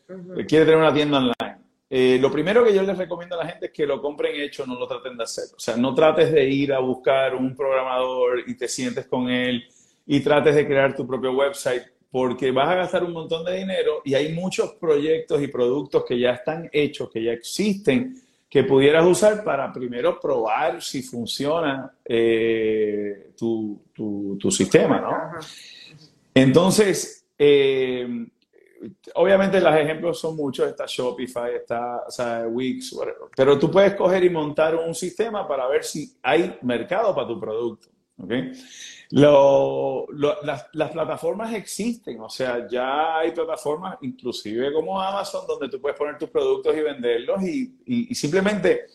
quiere 0.47 0.65
tener 0.65 0.77
una 0.77 0.95
tienda 0.95 1.19
online. 1.19 1.63
Eh, 1.95 2.19
lo 2.19 2.33
primero 2.33 2.65
que 2.65 2.73
yo 2.73 2.83
les 2.83 2.97
recomiendo 2.97 3.39
a 3.39 3.45
la 3.45 3.51
gente 3.51 3.67
es 3.67 3.73
que 3.73 3.87
lo 3.87 4.01
compren 4.01 4.41
hecho, 4.41 4.65
no 4.65 4.77
lo 4.79 4.87
traten 4.87 5.17
de 5.17 5.25
hacer. 5.25 5.45
O 5.55 5.61
sea, 5.61 5.77
no 5.77 5.95
trates 5.95 6.33
de 6.33 6.49
ir 6.49 6.73
a 6.73 6.79
buscar 6.79 7.35
un 7.35 7.55
programador 7.55 8.49
y 8.49 8.57
te 8.57 8.67
sientes 8.67 9.07
con 9.07 9.29
él 9.29 9.65
y 10.07 10.21
trates 10.21 10.55
de 10.55 10.67
crear 10.67 10.97
tu 10.97 11.07
propio 11.07 11.33
website 11.33 11.83
porque 12.11 12.51
vas 12.51 12.69
a 12.69 12.77
gastar 12.77 13.05
un 13.05 13.13
montón 13.13 13.45
de 13.45 13.57
dinero 13.57 14.01
y 14.05 14.15
hay 14.15 14.33
muchos 14.33 14.75
proyectos 14.75 15.43
y 15.43 15.49
productos 15.49 16.05
que 16.05 16.19
ya 16.19 16.33
están 16.33 16.69
hechos, 16.73 17.11
que 17.11 17.25
ya 17.25 17.33
existen 17.33 18.15
que 18.53 18.65
pudieras 18.65 19.07
usar 19.07 19.43
para 19.43 19.73
primero 19.73 20.21
probar 20.21 20.83
si 20.83 21.03
funciona 21.03 21.91
eh, 22.05 23.33
tu, 23.35 23.83
tu, 23.95 24.51
sistema, 24.51 25.01
¿no? 25.01 25.41
Entonces, 26.35 27.27
eh, 27.39 28.27
obviamente 29.15 29.59
los 29.59 29.75
ejemplos 29.75 30.21
son 30.21 30.37
muchos, 30.37 30.69
está 30.69 30.85
Shopify, 30.87 31.55
está 31.55 32.47
Wix, 32.47 32.95
pero 33.35 33.59
tú 33.59 33.71
puedes 33.71 33.95
coger 33.95 34.23
y 34.23 34.29
montar 34.29 34.77
un 34.77 34.95
sistema 34.95 35.49
para 35.49 35.67
ver 35.67 35.83
si 35.83 36.15
hay 36.23 36.59
mercado 36.61 37.15
para 37.15 37.29
tu 37.29 37.41
producto, 37.41 37.89
¿ok? 38.23 38.33
Lo, 39.11 40.07
las, 40.43 40.65
plataformas 40.91 41.53
existen, 41.53 42.19
o 42.21 42.31
sea, 42.31 42.67
ya 42.67 43.19
hay 43.19 43.33
plataformas, 43.33 43.99
inclusive 44.01 44.73
como 44.73 44.99
Amazon, 45.01 45.47
donde 45.47 45.69
tú 45.69 45.81
puedes 45.81 45.99
poner 45.99 46.17
tus 46.17 46.31
productos 46.31 46.75
y 46.75 46.81
venderlos 46.81 47.43
y, 47.43 48.15
simplemente 48.15 48.87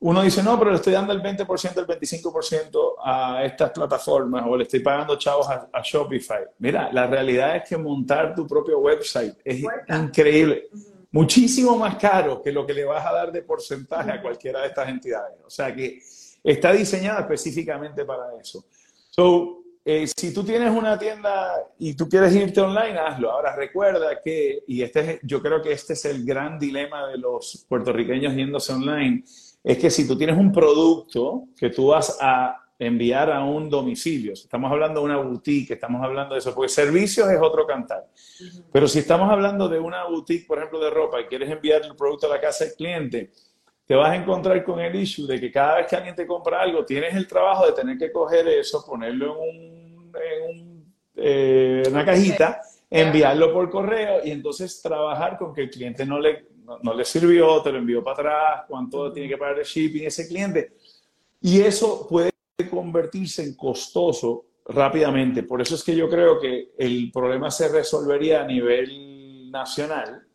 uno 0.00 0.20
dice, 0.22 0.42
no, 0.42 0.58
pero 0.58 0.72
le 0.72 0.78
estoy 0.78 0.94
dando 0.94 1.12
el 1.12 1.22
20%, 1.22 1.76
el 1.76 1.86
25% 1.86 2.94
a 3.04 3.44
estas 3.44 3.70
plataformas 3.70 4.42
o 4.48 4.56
le 4.56 4.64
estoy 4.64 4.80
pagando 4.80 5.16
chavos 5.16 5.46
a, 5.48 5.80
Shopify. 5.80 6.42
Mira, 6.58 6.92
la 6.92 7.06
realidad 7.06 7.54
es 7.54 7.68
que 7.68 7.76
montar 7.76 8.34
tu 8.34 8.44
propio 8.44 8.80
website 8.80 9.36
es 9.44 9.62
increíble. 9.88 10.70
Muchísimo 11.12 11.76
más 11.76 11.94
caro 11.96 12.42
que 12.42 12.50
lo 12.50 12.66
que 12.66 12.74
le 12.74 12.84
vas 12.84 13.06
a 13.06 13.12
dar 13.12 13.30
de 13.30 13.42
porcentaje 13.42 14.10
a 14.10 14.20
cualquiera 14.20 14.62
de 14.62 14.68
estas 14.68 14.88
entidades. 14.88 15.38
O 15.46 15.50
sea 15.50 15.72
que 15.72 16.00
está 16.42 16.72
diseñada 16.72 17.20
específicamente 17.20 18.04
para 18.04 18.24
eso. 18.40 18.64
So, 19.10 19.62
eh, 19.84 20.06
si 20.06 20.32
tú 20.32 20.44
tienes 20.44 20.70
una 20.70 20.96
tienda 20.96 21.54
y 21.78 21.94
tú 21.94 22.08
quieres 22.08 22.34
irte 22.34 22.60
online, 22.60 22.98
hazlo. 22.98 23.32
Ahora 23.32 23.56
recuerda 23.56 24.20
que, 24.22 24.62
y 24.68 24.82
este 24.82 25.00
es, 25.00 25.20
yo 25.22 25.42
creo 25.42 25.60
que 25.60 25.72
este 25.72 25.94
es 25.94 26.04
el 26.04 26.24
gran 26.24 26.58
dilema 26.58 27.08
de 27.08 27.18
los 27.18 27.66
puertorriqueños 27.68 28.34
yéndose 28.34 28.72
online, 28.72 29.24
es 29.64 29.78
que 29.78 29.90
si 29.90 30.06
tú 30.06 30.16
tienes 30.16 30.36
un 30.36 30.52
producto 30.52 31.48
que 31.56 31.70
tú 31.70 31.88
vas 31.88 32.16
a 32.20 32.58
enviar 32.78 33.30
a 33.30 33.44
un 33.44 33.68
domicilio, 33.68 34.32
estamos 34.32 34.70
hablando 34.70 35.00
de 35.00 35.06
una 35.06 35.16
boutique, 35.16 35.74
estamos 35.74 36.02
hablando 36.02 36.34
de 36.34 36.40
eso, 36.40 36.54
porque 36.54 36.68
servicios 36.68 37.28
es 37.30 37.38
otro 37.40 37.66
cantar. 37.66 38.06
Pero 38.72 38.86
si 38.88 39.00
estamos 39.00 39.30
hablando 39.30 39.68
de 39.68 39.78
una 39.78 40.04
boutique, 40.06 40.46
por 40.46 40.58
ejemplo, 40.58 40.80
de 40.80 40.90
ropa 40.90 41.20
y 41.20 41.24
quieres 41.26 41.50
enviar 41.50 41.82
el 41.82 41.94
producto 41.96 42.26
a 42.26 42.30
la 42.30 42.40
casa 42.40 42.64
del 42.64 42.74
cliente, 42.74 43.30
te 43.86 43.94
vas 43.94 44.10
a 44.10 44.16
encontrar 44.16 44.62
con 44.64 44.80
el 44.80 44.94
issue 44.94 45.26
de 45.26 45.40
que 45.40 45.50
cada 45.50 45.76
vez 45.76 45.86
que 45.86 45.96
alguien 45.96 46.14
te 46.14 46.26
compra 46.26 46.62
algo, 46.62 46.84
tienes 46.84 47.14
el 47.14 47.26
trabajo 47.26 47.66
de 47.66 47.72
tener 47.72 47.98
que 47.98 48.12
coger 48.12 48.46
eso, 48.48 48.84
ponerlo 48.86 49.38
en, 49.44 50.84
eh, 51.16 51.82
una 51.88 52.04
cajita, 52.04 52.60
enviarlo 52.88 53.52
por 53.52 53.70
correo 53.70 54.20
y 54.24 54.30
entonces 54.30 54.80
trabajar 54.80 55.36
con 55.36 55.52
que 55.52 55.62
el 55.62 55.70
cliente 55.70 56.06
no 56.06 56.20
le, 56.20 56.46
no, 56.82 56.94
le 56.94 57.04
sirvió, 57.04 57.60
te 57.62 57.72
lo 57.72 57.78
envió 57.78 58.02
para 58.02 58.14
atrás, 58.14 58.64
cuánto 58.68 59.12
tiene 59.12 59.28
que 59.28 59.36
pagar 59.36 59.58
el 59.58 59.64
shipping 59.64 60.04
ese 60.04 60.28
cliente. 60.28 60.74
Y 61.40 61.60
eso 61.60 62.06
puede 62.08 62.30
convertirse 62.70 63.42
en 63.42 63.56
costoso 63.56 64.46
rápidamente. 64.66 65.42
Por 65.42 65.60
eso 65.60 65.74
es 65.74 65.82
que 65.82 65.96
yo 65.96 66.08
creo 66.08 66.38
que 66.38 66.72
el 66.78 67.10
problema 67.12 67.50
se 67.50 67.68
resolvería 67.68 68.42
a 68.42 68.46
nivel 68.46 69.50
nacional 69.50 70.26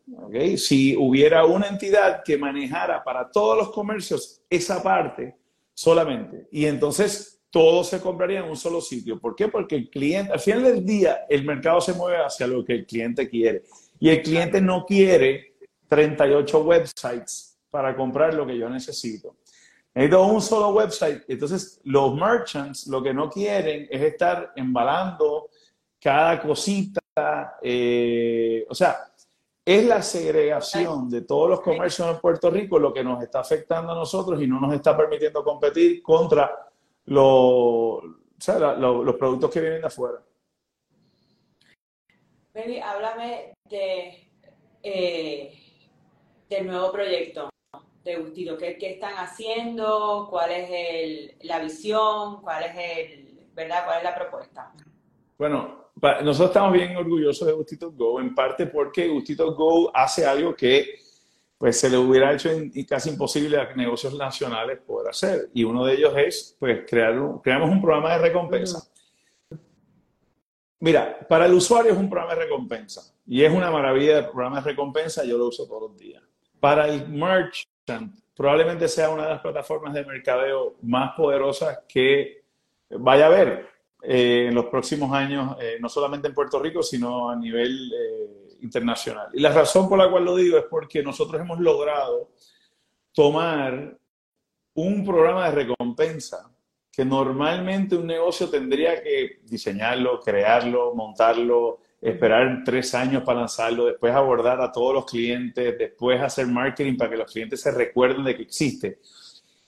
si 0.56 0.96
hubiera 0.96 1.44
una 1.44 1.68
entidad 1.68 2.22
que 2.24 2.36
manejara 2.36 3.02
para 3.02 3.30
todos 3.30 3.56
los 3.56 3.70
comercios 3.70 4.42
esa 4.48 4.82
parte 4.82 5.36
solamente, 5.74 6.48
y 6.50 6.66
entonces 6.66 7.38
todo 7.50 7.82
se 7.82 8.00
compraría 8.00 8.40
en 8.40 8.48
un 8.48 8.56
solo 8.56 8.80
sitio. 8.80 9.18
¿Por 9.18 9.34
qué? 9.34 9.48
Porque 9.48 9.76
el 9.76 9.90
cliente, 9.90 10.32
al 10.32 10.40
final 10.40 10.64
del 10.64 10.84
día, 10.84 11.24
el 11.28 11.44
mercado 11.44 11.80
se 11.80 11.94
mueve 11.94 12.18
hacia 12.18 12.46
lo 12.46 12.64
que 12.64 12.74
el 12.74 12.86
cliente 12.86 13.28
quiere. 13.28 13.64
Y 13.98 14.10
el 14.10 14.22
cliente 14.22 14.60
no 14.60 14.84
quiere 14.84 15.54
38 15.88 16.60
websites 16.60 17.58
para 17.70 17.96
comprar 17.96 18.34
lo 18.34 18.46
que 18.46 18.58
yo 18.58 18.68
necesito. 18.68 19.36
Necesito 19.94 20.26
un 20.26 20.42
solo 20.42 20.68
website. 20.70 21.22
Entonces, 21.26 21.80
los 21.84 22.14
merchants 22.14 22.86
lo 22.86 23.02
que 23.02 23.14
no 23.14 23.30
quieren 23.30 23.88
es 23.90 24.02
estar 24.02 24.52
embalando 24.56 25.48
cada 26.00 26.40
cosita. 26.40 27.00
Eh, 27.62 28.66
o 28.68 28.74
sea, 28.74 29.07
es 29.68 29.84
la 29.84 30.00
segregación 30.00 31.10
de 31.10 31.20
todos 31.20 31.50
los 31.50 31.60
comercios 31.60 32.08
en 32.08 32.18
Puerto 32.22 32.50
Rico 32.50 32.78
lo 32.78 32.90
que 32.90 33.04
nos 33.04 33.22
está 33.22 33.40
afectando 33.40 33.92
a 33.92 33.96
nosotros 33.96 34.40
y 34.40 34.46
no 34.46 34.58
nos 34.58 34.72
está 34.72 34.96
permitiendo 34.96 35.44
competir 35.44 36.02
contra 36.02 36.70
los, 37.04 38.02
productos 39.18 39.50
que 39.50 39.60
vienen 39.60 39.82
de 39.82 39.86
afuera. 39.86 40.24
Baby, 42.54 42.80
háblame 42.80 43.52
de, 43.68 44.30
eh, 44.82 45.52
del 46.48 46.66
nuevo 46.66 46.90
proyecto 46.90 47.50
de 48.04 48.16
Gustito. 48.16 48.56
¿Qué, 48.56 48.78
¿Qué, 48.78 48.92
están 48.92 49.16
haciendo? 49.16 50.28
¿Cuál 50.30 50.50
es 50.50 50.70
el, 50.72 51.36
la 51.42 51.58
visión? 51.58 52.40
¿Cuál 52.40 52.64
es, 52.64 52.74
el, 52.74 53.48
¿verdad? 53.52 53.84
¿Cuál 53.84 53.98
es 53.98 54.04
la 54.04 54.14
propuesta? 54.14 54.72
Bueno, 55.38 55.90
nosotros 56.22 56.48
estamos 56.48 56.72
bien 56.72 56.96
orgullosos 56.96 57.46
de 57.46 57.54
Gustito 57.54 57.92
Go, 57.92 58.20
en 58.20 58.34
parte 58.34 58.66
porque 58.66 59.06
Gustito 59.06 59.54
Go 59.54 59.90
hace 59.94 60.26
algo 60.26 60.54
que 60.54 60.98
pues 61.56 61.80
se 61.80 61.90
le 61.90 61.96
hubiera 61.96 62.32
hecho 62.32 62.50
casi 62.88 63.10
imposible 63.10 63.58
a 63.58 63.74
negocios 63.74 64.14
nacionales 64.16 64.78
poder 64.80 65.10
hacer. 65.10 65.50
Y 65.52 65.64
uno 65.64 65.84
de 65.84 65.94
ellos 65.94 66.14
es, 66.16 66.56
pues, 66.58 66.84
crear 66.88 67.18
un, 67.18 67.40
creamos 67.40 67.68
un 67.68 67.82
programa 67.82 68.12
de 68.12 68.18
recompensa. 68.18 68.88
Mira, 70.80 71.18
para 71.28 71.46
el 71.46 71.54
usuario 71.54 71.92
es 71.92 71.98
un 71.98 72.08
programa 72.08 72.36
de 72.36 72.44
recompensa. 72.44 73.12
Y 73.26 73.42
es 73.42 73.52
una 73.52 73.72
maravilla 73.72 74.16
de 74.16 74.22
programa 74.22 74.60
de 74.60 74.70
recompensa, 74.70 75.24
yo 75.24 75.36
lo 75.36 75.48
uso 75.48 75.66
todos 75.66 75.90
los 75.90 75.98
días. 75.98 76.22
Para 76.60 76.86
el 76.86 77.08
merchant, 77.08 78.14
probablemente 78.36 78.86
sea 78.86 79.10
una 79.10 79.24
de 79.24 79.30
las 79.30 79.40
plataformas 79.40 79.94
de 79.94 80.04
mercadeo 80.04 80.76
más 80.82 81.16
poderosas 81.16 81.80
que 81.88 82.44
vaya 82.88 83.24
a 83.24 83.28
haber. 83.28 83.77
Eh, 84.02 84.46
en 84.48 84.54
los 84.54 84.66
próximos 84.66 85.12
años, 85.12 85.56
eh, 85.60 85.78
no 85.80 85.88
solamente 85.88 86.28
en 86.28 86.34
Puerto 86.34 86.60
Rico, 86.60 86.82
sino 86.82 87.30
a 87.30 87.36
nivel 87.36 87.92
eh, 87.92 88.56
internacional. 88.60 89.28
Y 89.34 89.40
la 89.40 89.52
razón 89.52 89.88
por 89.88 89.98
la 89.98 90.08
cual 90.08 90.24
lo 90.24 90.36
digo 90.36 90.56
es 90.56 90.64
porque 90.70 91.02
nosotros 91.02 91.40
hemos 91.40 91.58
logrado 91.58 92.30
tomar 93.12 93.98
un 94.74 95.04
programa 95.04 95.46
de 95.46 95.64
recompensa 95.64 96.48
que 96.92 97.04
normalmente 97.04 97.96
un 97.96 98.06
negocio 98.06 98.48
tendría 98.48 99.02
que 99.02 99.40
diseñarlo, 99.44 100.20
crearlo, 100.20 100.94
montarlo, 100.94 101.80
esperar 102.00 102.62
tres 102.64 102.94
años 102.94 103.24
para 103.24 103.40
lanzarlo, 103.40 103.86
después 103.86 104.14
abordar 104.14 104.60
a 104.60 104.70
todos 104.70 104.94
los 104.94 105.06
clientes, 105.06 105.76
después 105.76 106.20
hacer 106.20 106.46
marketing 106.46 106.96
para 106.96 107.10
que 107.10 107.16
los 107.16 107.32
clientes 107.32 107.60
se 107.60 107.72
recuerden 107.72 108.24
de 108.24 108.36
que 108.36 108.42
existe. 108.42 109.00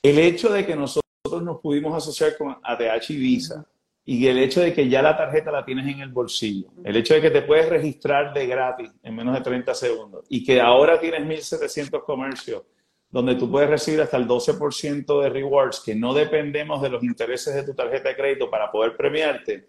El 0.03 0.19
hecho 0.19 0.53
de 0.53 0.65
que 0.65 0.77
nosotros 0.77 1.43
nos 1.43 1.61
pudimos 1.61 1.95
asociar 1.97 2.37
con 2.37 2.57
ATH 2.63 3.11
y 3.11 3.17
Visa 3.17 3.67
y 4.13 4.27
el 4.27 4.39
hecho 4.39 4.61
de 4.61 4.75
que 4.75 4.89
ya 4.89 5.03
la 5.03 5.17
tarjeta 5.17 5.53
la 5.53 5.65
tienes 5.65 5.87
en 5.87 6.01
el 6.01 6.09
bolsillo, 6.09 6.73
el 6.83 6.97
hecho 6.97 7.15
de 7.15 7.21
que 7.21 7.31
te 7.31 7.43
puedes 7.43 7.69
registrar 7.69 8.35
de 8.35 8.45
gratis 8.45 8.91
en 9.05 9.15
menos 9.15 9.33
de 9.37 9.41
30 9.41 9.73
segundos 9.73 10.27
y 10.29 10.43
que 10.43 10.61
ahora 10.61 10.99
tienes 10.99 11.21
1.700 11.21 12.03
comercios 12.05 12.65
donde 13.09 13.37
tú 13.37 13.49
puedes 13.49 13.71
recibir 13.71 14.01
hasta 14.01 14.17
el 14.17 14.27
12% 14.27 15.23
de 15.23 15.29
rewards, 15.29 15.79
que 15.79 15.95
no 15.95 16.13
dependemos 16.13 16.83
de 16.83 16.89
los 16.89 17.05
intereses 17.05 17.55
de 17.55 17.63
tu 17.63 17.73
tarjeta 17.73 18.09
de 18.09 18.17
crédito 18.17 18.51
para 18.51 18.73
poder 18.73 18.97
premiarte, 18.97 19.69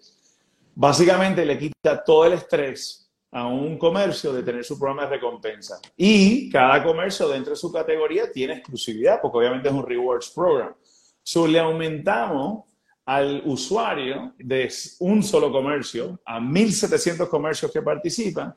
básicamente 0.73 1.45
le 1.45 1.59
quita 1.59 2.03
todo 2.03 2.25
el 2.25 2.33
estrés 2.33 3.11
a 3.29 3.45
un 3.45 3.77
comercio 3.77 4.33
de 4.33 4.41
tener 4.41 4.63
su 4.63 4.79
programa 4.79 5.03
de 5.03 5.17
recompensa. 5.17 5.79
Y 5.95 6.49
cada 6.49 6.83
comercio 6.83 7.27
dentro 7.27 7.51
de 7.51 7.57
su 7.57 7.71
categoría 7.71 8.31
tiene 8.31 8.53
exclusividad, 8.53 9.21
porque 9.21 9.37
obviamente 9.37 9.69
es 9.69 9.73
un 9.75 9.85
rewards 9.85 10.31
program. 10.31 10.73
So, 11.21 11.45
le 11.45 11.59
aumentamos 11.59 12.70
al 13.05 13.41
usuario 13.45 14.33
de 14.37 14.71
un 14.99 15.23
solo 15.23 15.51
comercio 15.51 16.19
a 16.25 16.39
1.700 16.39 17.27
comercios 17.27 17.71
que 17.71 17.81
participan 17.81 18.53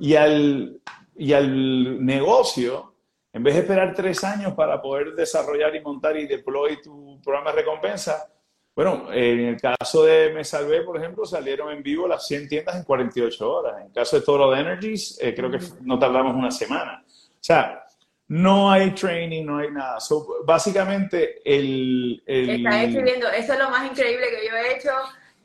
y, 0.00 0.14
al, 0.14 0.80
y 1.16 1.32
al 1.32 2.04
negocio 2.04 2.94
en 3.32 3.42
vez 3.42 3.54
de 3.54 3.60
esperar 3.60 3.94
tres 3.94 4.24
años 4.24 4.54
para 4.54 4.80
poder 4.80 5.14
desarrollar 5.14 5.74
y 5.76 5.80
montar 5.80 6.16
y 6.16 6.26
deploy 6.26 6.80
tu 6.80 7.20
programa 7.22 7.50
de 7.50 7.58
recompensa, 7.58 8.28
bueno, 8.74 9.12
en 9.12 9.40
el 9.40 9.60
caso 9.60 10.04
de 10.04 10.32
Me 10.32 10.44
Salvé, 10.44 10.82
por 10.82 10.96
ejemplo, 10.96 11.24
salieron 11.24 11.70
en 11.70 11.82
vivo 11.82 12.08
las 12.08 12.26
100 12.26 12.48
tiendas 12.48 12.76
en 12.76 12.84
48 12.84 13.52
horas. 13.52 13.80
En 13.80 13.86
el 13.88 13.92
caso 13.92 14.18
de 14.18 14.24
Toro 14.24 14.54
Energies, 14.54 15.18
eh, 15.20 15.34
creo 15.34 15.50
que 15.50 15.58
no 15.82 15.98
tardamos 15.98 16.34
una 16.34 16.50
semana. 16.50 17.04
O 17.06 17.38
sea, 17.40 17.84
no 18.28 18.70
hay 18.70 18.90
training, 18.90 19.44
no 19.46 19.58
hay 19.58 19.70
nada. 19.70 19.98
básicamente, 20.44 21.40
el, 21.44 22.22
el... 22.26 22.66
escribiendo, 22.66 23.28
eso 23.28 23.54
es 23.54 23.58
lo 23.58 23.70
más 23.70 23.90
increíble 23.90 24.26
que 24.30 24.48
yo 24.48 24.56
he 24.56 24.76
hecho. 24.76 24.90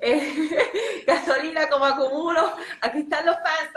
gasolina 1.07 1.69
como 1.69 1.85
acumulo, 1.85 2.41
aquí 2.81 2.99
están 2.99 3.25
los 3.25 3.35
fans. 3.35 3.71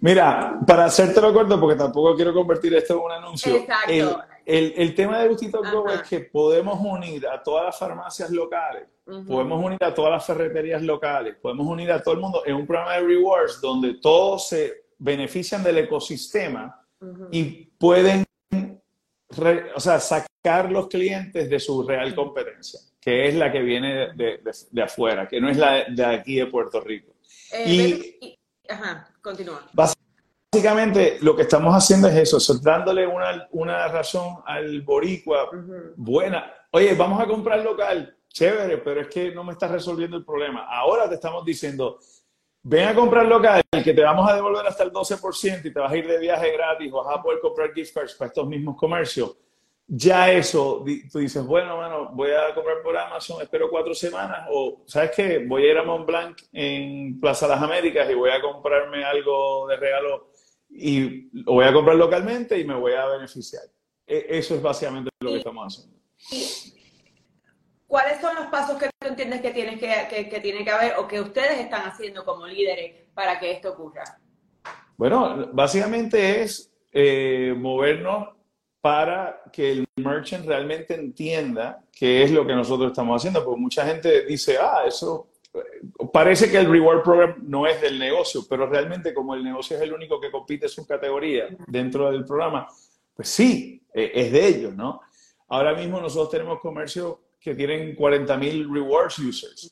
Mira, 0.00 0.58
para 0.66 0.86
hacerte 0.86 1.20
lo 1.20 1.32
corto, 1.32 1.60
porque 1.60 1.76
tampoco 1.76 2.14
quiero 2.14 2.32
convertir 2.32 2.74
esto 2.74 2.94
en 2.94 3.00
un 3.00 3.12
anuncio. 3.12 3.66
El, 3.88 4.16
el, 4.44 4.74
el, 4.76 4.94
tema 4.94 5.18
de 5.18 5.28
Gustito 5.28 5.60
Go 5.70 5.88
es 5.90 6.02
que 6.02 6.20
podemos 6.20 6.78
unir 6.80 7.26
a 7.26 7.42
todas 7.42 7.66
las 7.66 7.78
farmacias 7.78 8.30
locales, 8.30 8.84
podemos 9.04 9.62
unir 9.62 9.82
a 9.82 9.92
todas 9.92 10.12
las 10.12 10.24
ferreterías 10.24 10.82
locales, 10.82 11.36
podemos 11.42 11.66
unir 11.66 11.92
a 11.92 12.02
todo 12.02 12.14
el 12.14 12.20
mundo 12.20 12.42
en 12.46 12.54
un 12.54 12.66
programa 12.66 12.94
de 12.94 13.00
rewards 13.00 13.60
donde 13.60 13.94
todos 13.94 14.48
se 14.48 14.86
benefician 14.98 15.62
del 15.62 15.78
ecosistema 15.78 16.85
y 17.30 17.66
pueden 17.78 18.24
o 19.74 19.80
sea, 19.80 20.00
sacar 20.00 20.70
los 20.70 20.88
clientes 20.88 21.50
de 21.50 21.60
su 21.60 21.86
real 21.86 22.14
competencia, 22.14 22.80
que 23.00 23.28
es 23.28 23.34
la 23.34 23.50
que 23.50 23.60
viene 23.60 24.14
de, 24.14 24.40
de, 24.70 24.82
afuera, 24.82 25.28
que 25.28 25.40
no 25.40 25.48
es 25.48 25.56
la 25.56 25.84
de 25.84 26.04
aquí 26.04 26.36
de 26.36 26.46
Puerto 26.46 26.80
Rico. 26.80 27.12
Eh, 27.52 28.18
y, 28.20 28.38
ajá, 28.68 29.08
continúa. 29.20 29.68
Básicamente 29.72 31.18
lo 31.20 31.34
que 31.36 31.42
estamos 31.42 31.74
haciendo 31.74 32.08
es 32.08 32.32
eso, 32.32 32.58
dándole 32.60 33.06
una, 33.06 33.48
una 33.52 33.88
razón 33.88 34.38
al 34.46 34.80
boricua 34.82 35.50
buena. 35.96 36.52
Oye, 36.70 36.94
vamos 36.94 37.20
a 37.20 37.26
comprar 37.26 37.60
local, 37.60 38.16
chévere, 38.28 38.78
pero 38.78 39.02
es 39.02 39.08
que 39.08 39.32
no 39.32 39.44
me 39.44 39.52
estás 39.52 39.70
resolviendo 39.70 40.16
el 40.16 40.24
problema. 40.24 40.66
Ahora 40.68 41.08
te 41.08 41.16
estamos 41.16 41.44
diciendo, 41.44 41.98
ven 42.68 42.88
a 42.88 42.94
comprar 42.96 43.26
local, 43.26 43.62
que 43.84 43.94
te 43.94 44.02
vamos 44.02 44.28
a 44.28 44.34
devolver 44.34 44.66
hasta 44.66 44.82
el 44.82 44.90
12% 44.90 45.66
y 45.66 45.72
te 45.72 45.78
vas 45.78 45.92
a 45.92 45.96
ir 45.96 46.08
de 46.08 46.18
viaje 46.18 46.50
gratis, 46.50 46.90
vas 46.90 47.06
a 47.16 47.22
poder 47.22 47.38
comprar 47.38 47.72
gift 47.72 47.94
cards 47.94 48.14
para 48.14 48.26
estos 48.26 48.48
mismos 48.48 48.76
comercios. 48.76 49.36
Ya 49.86 50.32
eso, 50.32 50.84
tú 51.12 51.20
dices, 51.20 51.46
bueno, 51.46 51.76
mano, 51.76 52.10
voy 52.12 52.30
a 52.32 52.52
comprar 52.52 52.82
por 52.82 52.96
Amazon, 52.96 53.40
espero 53.40 53.70
cuatro 53.70 53.94
semanas, 53.94 54.48
o, 54.50 54.82
¿sabes 54.84 55.12
qué? 55.14 55.46
Voy 55.46 55.62
a 55.62 55.70
ir 55.70 55.78
a 55.78 55.84
Montblanc 55.84 56.36
en 56.52 57.20
Plaza 57.20 57.46
Las 57.46 57.62
Américas 57.62 58.10
y 58.10 58.14
voy 58.14 58.30
a 58.30 58.42
comprarme 58.42 59.04
algo 59.04 59.68
de 59.68 59.76
regalo 59.76 60.32
y 60.68 61.28
lo 61.44 61.52
voy 61.52 61.66
a 61.66 61.72
comprar 61.72 61.96
localmente 61.96 62.58
y 62.58 62.64
me 62.64 62.74
voy 62.74 62.94
a 62.94 63.06
beneficiar. 63.06 63.62
E, 64.04 64.26
eso 64.30 64.56
es 64.56 64.62
básicamente 64.62 65.08
lo 65.20 65.30
que 65.30 65.38
estamos 65.38 65.72
haciendo. 65.72 65.96
¿Cuáles 67.86 68.20
son 68.20 68.34
los 68.34 68.46
pasos 68.46 68.78
que 68.78 68.90
tú 68.98 69.08
entiendes 69.08 69.40
que, 69.40 69.50
tienen 69.50 69.78
que, 69.78 70.28
que, 70.28 70.40
tiene 70.40 70.64
que 70.64 70.70
haber 70.70 70.94
o 70.98 71.06
que 71.06 71.20
ustedes 71.20 71.60
están 71.60 71.82
haciendo 71.82 72.24
como 72.24 72.46
líderes 72.46 73.06
para 73.14 73.38
que 73.38 73.52
esto 73.52 73.72
ocurra? 73.72 74.02
Bueno, 74.96 75.50
básicamente 75.52 76.42
es 76.42 76.72
eh, 76.92 77.54
movernos 77.56 78.28
para 78.80 79.42
que 79.52 79.72
el 79.72 79.84
merchant 79.96 80.46
realmente 80.46 80.94
entienda 80.94 81.84
qué 81.92 82.22
es 82.22 82.30
lo 82.30 82.46
que 82.46 82.54
nosotros 82.54 82.90
estamos 82.90 83.20
haciendo, 83.20 83.44
porque 83.44 83.60
mucha 83.60 83.84
gente 83.86 84.24
dice, 84.24 84.58
ah, 84.58 84.84
eso 84.86 85.28
eh, 85.54 86.06
parece 86.12 86.50
que 86.50 86.58
el 86.58 86.70
reward 86.70 87.02
program 87.02 87.36
no 87.42 87.66
es 87.66 87.80
del 87.80 87.98
negocio, 87.98 88.42
pero 88.48 88.66
realmente 88.66 89.12
como 89.12 89.34
el 89.34 89.44
negocio 89.44 89.76
es 89.76 89.82
el 89.82 89.92
único 89.92 90.20
que 90.20 90.30
compite 90.30 90.68
su 90.68 90.86
categoría 90.86 91.48
dentro 91.66 92.10
del 92.10 92.24
programa, 92.24 92.66
pues 93.14 93.28
sí, 93.28 93.82
eh, 93.92 94.12
es 94.14 94.32
de 94.32 94.46
ellos, 94.46 94.74
¿no? 94.74 95.00
Ahora 95.48 95.74
mismo 95.74 96.00
nosotros 96.00 96.30
tenemos 96.30 96.60
comercio 96.60 97.25
que 97.46 97.54
tienen 97.54 97.94
40.000 97.96 98.74
rewards 98.74 99.20
users. 99.20 99.70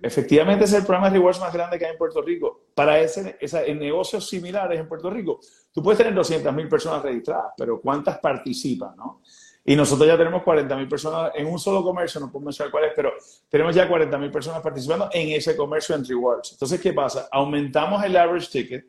efectivamente 0.00 0.66
es 0.66 0.72
el 0.72 0.84
programa 0.84 1.10
de 1.10 1.18
rewards 1.18 1.40
más 1.40 1.52
grande 1.52 1.80
que 1.80 1.84
hay 1.84 1.90
en 1.90 1.98
Puerto 1.98 2.22
Rico. 2.22 2.66
Para 2.76 3.00
ese, 3.00 3.36
en 3.40 3.80
negocios 3.80 4.28
similares 4.28 4.78
en 4.78 4.86
Puerto 4.86 5.10
Rico, 5.10 5.40
tú 5.72 5.82
puedes 5.82 5.98
tener 5.98 6.14
200.000 6.14 6.68
personas 6.68 7.02
registradas, 7.02 7.54
pero 7.56 7.80
¿cuántas 7.80 8.20
participan? 8.20 8.94
¿no? 8.96 9.20
Y 9.64 9.74
nosotros 9.74 10.06
ya 10.06 10.16
tenemos 10.16 10.44
40.000 10.44 10.88
personas 10.88 11.32
en 11.34 11.48
un 11.48 11.58
solo 11.58 11.82
comercio, 11.82 12.20
no 12.20 12.30
puedo 12.30 12.44
mencionar 12.44 12.70
cuáles, 12.70 12.92
pero 12.94 13.14
tenemos 13.48 13.74
ya 13.74 13.90
40.000 13.90 14.30
personas 14.30 14.62
participando 14.62 15.08
en 15.12 15.30
ese 15.30 15.56
comercio 15.56 15.96
en 15.96 16.04
rewards. 16.04 16.52
Entonces, 16.52 16.80
¿qué 16.80 16.92
pasa? 16.92 17.28
Aumentamos 17.32 18.04
el 18.04 18.16
average 18.16 18.48
ticket, 18.48 18.86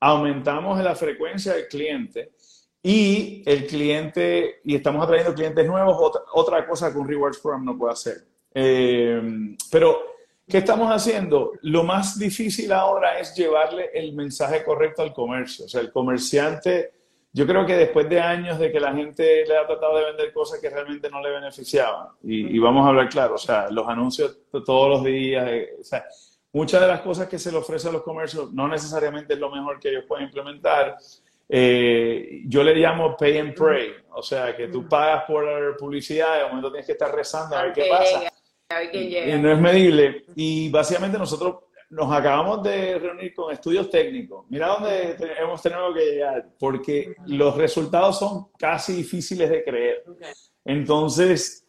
aumentamos 0.00 0.82
la 0.82 0.96
frecuencia 0.96 1.54
del 1.54 1.68
cliente 1.68 2.32
y 2.88 3.42
el 3.44 3.66
cliente, 3.66 4.60
y 4.64 4.74
estamos 4.74 5.04
atrayendo 5.04 5.34
clientes 5.34 5.66
nuevos, 5.66 6.22
otra, 6.32 6.66
cosa 6.66 6.90
que 6.90 6.96
un 6.96 7.06
Rewards 7.06 7.36
Program 7.36 7.62
no 7.62 7.76
puede 7.76 7.92
hacer. 7.92 8.16
Eh, 8.54 9.20
pero, 9.70 10.00
¿qué 10.48 10.56
estamos 10.56 10.90
haciendo? 10.90 11.52
Lo 11.60 11.84
más 11.84 12.18
difícil 12.18 12.72
ahora 12.72 13.18
es 13.18 13.34
llevarle 13.34 13.90
el 13.92 14.14
mensaje 14.14 14.64
correcto 14.64 15.02
al 15.02 15.12
comercio. 15.12 15.66
O 15.66 15.68
sea, 15.68 15.82
el 15.82 15.92
comerciante, 15.92 16.92
yo 17.30 17.46
creo 17.46 17.66
que 17.66 17.76
después 17.76 18.08
de 18.08 18.22
años 18.22 18.58
de 18.58 18.72
que 18.72 18.80
la 18.80 18.94
gente 18.94 19.44
le 19.44 19.58
ha 19.58 19.66
tratado 19.66 19.98
de 19.98 20.06
vender 20.06 20.32
cosas 20.32 20.58
que 20.58 20.70
realmente 20.70 21.10
no 21.10 21.20
le 21.20 21.28
beneficiaban, 21.28 22.08
y, 22.22 22.58
vamos 22.58 22.86
a 22.86 22.88
hablar 22.88 23.10
claro, 23.10 23.34
o 23.34 23.38
sea, 23.38 23.68
los 23.70 23.86
anuncios 23.86 24.34
todos 24.64 24.88
los 24.88 25.04
días, 25.04 25.46
eh, 25.46 25.76
o 25.78 25.84
sea, 25.84 26.06
muchas 26.54 26.80
de 26.80 26.86
las 26.86 27.02
cosas 27.02 27.28
que 27.28 27.38
se 27.38 27.52
le 27.52 27.58
ofrece 27.58 27.90
a 27.90 27.92
los 27.92 28.00
comercios 28.00 28.50
no 28.54 28.66
necesariamente 28.66 29.34
es 29.34 29.40
lo 29.40 29.50
mejor 29.50 29.78
que 29.78 29.90
ellos 29.90 30.04
pueden 30.08 30.24
implementar. 30.24 30.96
Eh, 31.48 32.42
yo 32.46 32.62
le 32.62 32.74
llamo 32.74 33.16
pay 33.16 33.38
and 33.38 33.54
pray, 33.54 33.92
o 34.10 34.22
sea, 34.22 34.54
que 34.54 34.68
tú 34.68 34.86
pagas 34.86 35.24
por 35.24 35.76
publicidad 35.78 36.36
y 36.36 36.38
de 36.40 36.46
momento 36.46 36.70
tienes 36.70 36.86
que 36.86 36.92
estar 36.92 37.14
rezando 37.14 37.56
a 37.56 37.62
ver 37.62 37.72
qué 37.72 37.86
pasa. 37.88 38.30
Y 38.92 39.38
no 39.40 39.52
es 39.52 39.58
medible. 39.58 40.24
Y 40.34 40.68
básicamente 40.70 41.16
nosotros 41.16 41.56
nos 41.90 42.12
acabamos 42.12 42.62
de 42.62 42.98
reunir 42.98 43.34
con 43.34 43.50
estudios 43.50 43.88
técnicos. 43.88 44.44
Mira 44.50 44.68
dónde 44.68 45.16
hemos 45.38 45.62
tenido 45.62 45.94
que 45.94 46.04
llegar, 46.04 46.48
porque 46.58 47.14
los 47.26 47.56
resultados 47.56 48.18
son 48.18 48.48
casi 48.58 48.92
difíciles 48.92 49.48
de 49.48 49.64
creer. 49.64 50.04
Entonces, 50.66 51.66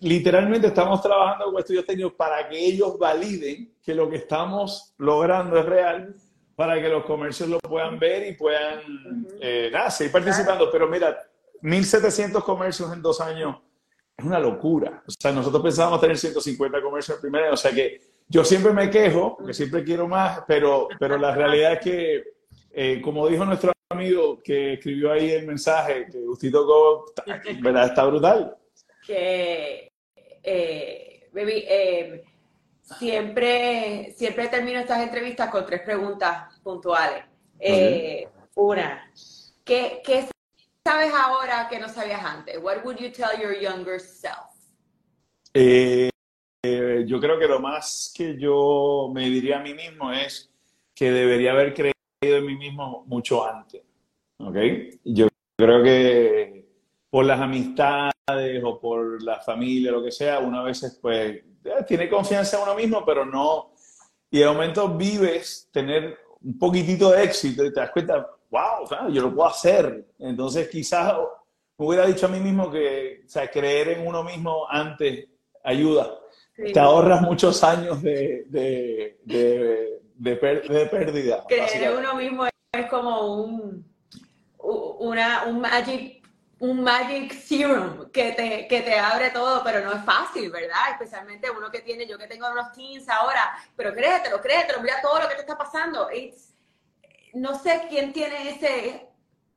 literalmente 0.00 0.68
estamos 0.68 1.02
trabajando 1.02 1.46
con 1.46 1.58
estudios 1.58 1.84
técnicos 1.84 2.12
para 2.12 2.48
que 2.48 2.64
ellos 2.64 2.96
validen 2.96 3.74
que 3.82 3.92
lo 3.92 4.08
que 4.08 4.18
estamos 4.18 4.94
logrando 4.98 5.58
es 5.58 5.64
real 5.64 6.14
para 6.60 6.78
que 6.78 6.90
los 6.90 7.06
comercios 7.06 7.48
lo 7.48 7.58
puedan 7.58 7.98
ver 7.98 8.26
y 8.26 8.34
puedan 8.34 9.26
eh, 9.40 9.72
seguir 9.88 10.12
participando. 10.12 10.70
Pero 10.70 10.86
mira, 10.88 11.18
1.700 11.62 12.44
comercios 12.44 12.92
en 12.92 13.00
dos 13.00 13.18
años 13.22 13.56
es 14.14 14.22
una 14.22 14.38
locura. 14.38 15.02
O 15.06 15.10
sea, 15.10 15.32
nosotros 15.32 15.62
pensábamos 15.62 16.02
tener 16.02 16.18
150 16.18 16.82
comercios 16.82 17.16
el 17.16 17.22
primer 17.22 17.44
año. 17.44 17.54
O 17.54 17.56
sea 17.56 17.70
que 17.70 18.02
yo 18.28 18.44
siempre 18.44 18.74
me 18.74 18.90
quejo, 18.90 19.38
porque 19.38 19.54
siempre 19.54 19.82
quiero 19.82 20.06
más, 20.06 20.42
pero, 20.46 20.88
pero 20.98 21.16
la 21.16 21.34
realidad 21.34 21.72
es 21.72 21.80
que, 21.80 22.24
eh, 22.72 23.00
como 23.00 23.26
dijo 23.26 23.46
nuestro 23.46 23.72
amigo 23.88 24.38
que 24.44 24.74
escribió 24.74 25.12
ahí 25.12 25.30
el 25.30 25.46
mensaje, 25.46 26.08
que 26.12 26.18
Gustito 26.26 26.66
Go, 26.66 27.06
¿verdad? 27.62 27.86
Está 27.86 28.04
brutal. 28.04 28.54
Que, 29.06 29.90
eh, 30.42 31.26
baby, 31.32 31.64
eh, 31.66 32.22
siempre, 32.98 34.12
siempre 34.16 34.48
termino 34.48 34.80
estas 34.80 35.02
entrevistas 35.02 35.50
con 35.50 35.66
tres 35.66 35.82
preguntas 35.82 36.58
puntuales. 36.62 37.24
Eh, 37.58 38.28
una, 38.54 39.10
¿qué, 39.64 40.00
¿qué, 40.04 40.26
sabes 40.84 41.12
ahora 41.14 41.68
que 41.68 41.78
no 41.78 41.88
sabías 41.88 42.24
antes? 42.24 42.58
What 42.62 42.84
would 42.84 42.96
you 42.96 43.10
tell 43.10 43.40
your 43.40 43.58
younger 43.58 44.00
self? 44.00 44.50
Eh, 45.52 46.10
eh, 46.62 47.04
yo 47.06 47.20
creo 47.20 47.38
que 47.38 47.46
lo 47.46 47.60
más 47.60 48.12
que 48.16 48.38
yo 48.38 49.10
me 49.12 49.28
diría 49.28 49.58
a 49.58 49.62
mí 49.62 49.74
mismo 49.74 50.12
es 50.12 50.50
que 50.94 51.10
debería 51.10 51.52
haber 51.52 51.74
creído 51.74 51.94
en 52.38 52.46
mí 52.46 52.56
mismo 52.56 53.04
mucho 53.06 53.46
antes. 53.46 53.82
¿Ok? 54.38 54.56
Yo 55.04 55.28
creo 55.56 55.82
que 55.82 56.66
por 57.10 57.24
las 57.24 57.40
amistades 57.40 58.14
o 58.62 58.80
por 58.80 59.22
la 59.22 59.40
familia, 59.40 59.90
lo 59.90 60.02
que 60.02 60.12
sea, 60.12 60.38
uno 60.38 60.60
a 60.60 60.64
veces 60.64 60.98
pues 61.00 61.42
tiene 61.86 62.08
confianza 62.08 62.56
en 62.56 62.62
uno 62.62 62.74
mismo, 62.74 63.04
pero 63.04 63.24
no. 63.24 63.72
Y 64.30 64.38
de 64.38 64.46
momento 64.46 64.88
vives 64.88 65.68
tener 65.72 66.18
un 66.42 66.58
poquitito 66.58 67.10
de 67.10 67.24
éxito 67.24 67.64
y 67.64 67.72
te 67.72 67.80
das 67.80 67.90
cuenta, 67.90 68.26
wow, 68.50 69.10
yo 69.10 69.22
lo 69.22 69.34
puedo 69.34 69.48
hacer. 69.48 70.06
Entonces 70.18 70.68
quizás 70.68 71.14
me 71.76 71.86
hubiera 71.86 72.06
dicho 72.06 72.26
a 72.26 72.28
mí 72.28 72.40
mismo 72.40 72.70
que, 72.70 73.22
o 73.26 73.28
sea, 73.28 73.50
creer 73.50 73.88
en 73.90 74.06
uno 74.06 74.22
mismo 74.22 74.66
antes 74.68 75.28
ayuda. 75.64 76.16
Te 76.56 76.78
ahorras 76.78 77.22
muchos 77.22 77.64
años 77.64 78.02
de, 78.02 78.44
de, 78.48 79.18
de, 79.24 80.00
de, 80.14 80.36
pérdida. 80.36 81.44
Creer 81.48 81.84
en 81.84 81.98
uno 81.98 82.14
mismo 82.14 82.46
es 82.72 82.86
como 82.86 83.42
un, 83.42 83.84
una, 84.58 85.44
un 85.46 85.60
magic 85.60 86.19
un 86.60 86.82
magic 86.82 87.32
serum 87.32 88.10
que 88.10 88.32
te, 88.32 88.68
que 88.68 88.82
te 88.82 88.94
abre 88.98 89.30
todo, 89.30 89.62
pero 89.64 89.82
no 89.82 89.92
es 89.94 90.04
fácil, 90.04 90.50
¿verdad? 90.50 90.90
Especialmente 90.92 91.50
uno 91.50 91.70
que 91.70 91.80
tiene, 91.80 92.06
yo 92.06 92.18
que 92.18 92.26
tengo 92.26 92.50
unos 92.50 92.72
teens 92.72 93.08
ahora, 93.08 93.50
pero 93.74 93.94
créetelo, 93.94 94.40
créetelo, 94.40 94.80
mira 94.82 95.00
todo 95.00 95.20
lo 95.20 95.28
que 95.28 95.36
te 95.36 95.40
está 95.40 95.56
pasando. 95.56 96.08
no 97.34 97.58
sé 97.58 97.86
quién 97.88 98.12
tiene 98.12 98.50
ese, 98.50 99.08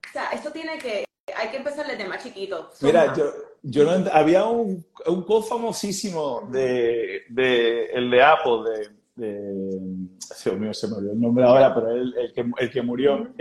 o 0.10 0.14
sea, 0.14 0.30
esto 0.30 0.52
tiene 0.52 0.78
que, 0.78 1.04
hay 1.36 1.50
que 1.50 1.58
empezar 1.58 1.86
desde 1.86 2.08
más 2.08 2.24
chiquito. 2.24 2.70
Mira, 2.80 3.14
yo, 3.14 3.34
yo 3.62 3.84
no, 3.84 4.10
había 4.12 4.46
un, 4.46 4.86
un 5.06 5.24
quote 5.26 5.50
famosísimo 5.50 6.48
de, 6.50 7.24
de, 7.28 7.86
el 7.88 8.10
de 8.12 8.24
Apple, 8.24 8.94
de, 9.16 9.28
de, 9.28 10.08
Dios 10.46 10.58
mío, 10.58 10.74
se 10.74 10.88
me 10.88 10.96
olvidó 10.96 11.12
el 11.12 11.20
nombre 11.20 11.44
ahora, 11.44 11.76
pero 11.76 11.92
el, 11.92 12.16
el, 12.18 12.34
que, 12.34 12.46
el 12.60 12.72
que 12.72 12.82
murió. 12.82 13.34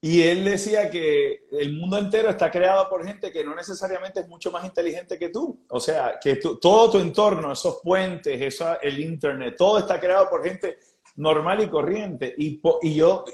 Y 0.00 0.22
él 0.22 0.44
decía 0.44 0.88
que 0.90 1.46
el 1.50 1.72
mundo 1.72 1.98
entero 1.98 2.30
está 2.30 2.50
creado 2.50 2.88
por 2.88 3.04
gente 3.04 3.32
que 3.32 3.44
no 3.44 3.54
necesariamente 3.54 4.20
es 4.20 4.28
mucho 4.28 4.52
más 4.52 4.64
inteligente 4.64 5.18
que 5.18 5.30
tú. 5.30 5.64
O 5.68 5.80
sea, 5.80 6.18
que 6.20 6.36
todo 6.36 6.90
tu 6.90 6.98
entorno, 6.98 7.52
esos 7.52 7.80
puentes, 7.82 8.60
el 8.82 9.00
Internet, 9.00 9.56
todo 9.58 9.78
está 9.78 9.98
creado 9.98 10.30
por 10.30 10.44
gente 10.44 10.78
normal 11.16 11.62
y 11.62 11.68
corriente. 11.68 12.32
Y, 12.38 12.60
y 12.82 12.94
yo, 12.94 13.24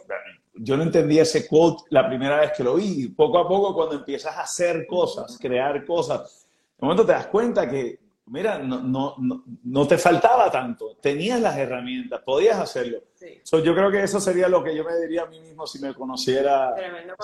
yo 0.55 0.77
no 0.79 0.85
entendía 0.85 1.23
ese 1.23 1.47
quote 1.47 1.85
la 1.91 2.09
primera 2.09 2.41
vez 2.41 2.53
que 2.57 2.65
lo 2.65 2.77
vi. 2.77 3.09
Poco 3.09 3.39
a 3.39 3.47
poco, 3.47 3.75
cuando 3.75 3.97
empiezas 3.97 4.35
a 4.35 4.43
hacer 4.43 4.87
cosas, 4.87 5.37
crear 5.39 5.85
cosas, 5.85 6.47
de 6.79 6.87
momento 6.87 7.05
te 7.05 7.13
das 7.13 7.27
cuenta 7.27 7.69
que 7.69 8.04
mira, 8.27 8.59
no, 8.59 8.81
no, 8.81 9.45
no, 9.65 9.87
te 9.87 9.99
faltaba 9.99 10.51
tanto, 10.51 10.97
tenías 10.97 11.41
las 11.41 11.57
herramientas, 11.57 12.21
podías 12.23 12.59
hacerlo. 12.59 12.99
yo 13.53 13.75
creo 13.75 13.91
que 13.91 14.03
eso 14.03 14.21
sería 14.21 14.49
lo 14.49 14.63
que 14.63 14.75
yo 14.75 14.85
me 14.85 14.97
diría 14.97 15.23
a 15.23 15.27
mí 15.27 15.41
mismo 15.41 15.67
si 15.67 15.79
me 15.81 15.95
conociera, 15.95 16.75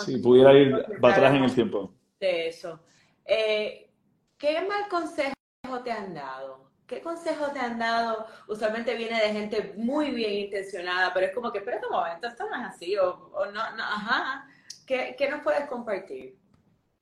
si 0.04 0.18
pudiera 0.18 0.52
ir 0.52 0.98
para 1.00 1.14
atrás 1.14 1.34
en 1.34 1.44
el 1.44 1.54
tiempo. 1.54 1.94
De 2.18 2.48
eso. 2.48 2.80
Eh, 3.24 3.90
¿Qué 4.36 4.60
mal 4.62 4.88
consejo 4.88 5.34
te 5.84 5.90
han 5.90 6.14
dado? 6.14 6.70
¿Qué 6.86 7.00
consejo 7.00 7.46
te 7.52 7.60
han 7.60 7.78
dado? 7.78 8.26
Usualmente 8.48 8.94
viene 8.94 9.20
de 9.20 9.32
gente 9.32 9.74
muy 9.76 10.10
bien 10.10 10.32
intencionada, 10.32 11.14
pero 11.14 11.26
es 11.26 11.34
como 11.34 11.52
que, 11.52 11.58
espera 11.58 11.80
un 11.88 11.92
momento, 11.92 12.26
esto 12.26 12.48
no 12.48 12.56
es 12.56 12.74
así, 12.74 12.96
o, 12.96 13.30
no, 13.52 13.60
ajá. 13.60 14.46
¿Qué, 14.86 15.14
¿Qué 15.16 15.30
nos 15.30 15.42
puedes 15.42 15.66
compartir? 15.66 16.36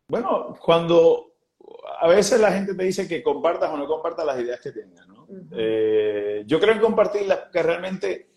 Bueno, 0.09 0.55
cuando 0.61 1.38
a 2.01 2.09
veces 2.09 2.41
la 2.41 2.53
gente 2.53 2.75
te 2.75 2.85
dice 2.85 3.09
que 3.09 3.23
compartas 3.23 3.71
o 3.71 3.77
no 3.77 3.87
compartas 3.87 4.25
las 4.25 4.41
ideas 4.41 4.61
que 4.61 4.73
tengas, 4.73 5.07
¿no? 5.09 5.27
Eh, 5.53 6.43
yo 6.47 6.61
creo 6.61 6.75
en 6.75 6.81
compartirlas 6.81 7.39
porque 7.39 7.63
realmente 7.63 8.31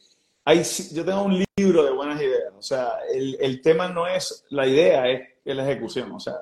hay, 0.44 0.64
yo 0.94 1.06
tengo 1.06 1.24
un 1.24 1.44
libro 1.58 1.84
de 1.84 1.92
buenas 1.92 2.22
ideas, 2.22 2.54
o 2.58 2.62
sea, 2.62 2.94
el, 3.14 3.38
el, 3.40 3.62
tema 3.62 3.88
no 3.88 4.08
es 4.08 4.46
la 4.50 4.68
idea, 4.68 5.10
es, 5.10 5.28
la 5.46 5.70
ejecución, 5.70 6.12
o 6.12 6.20
sea, 6.20 6.36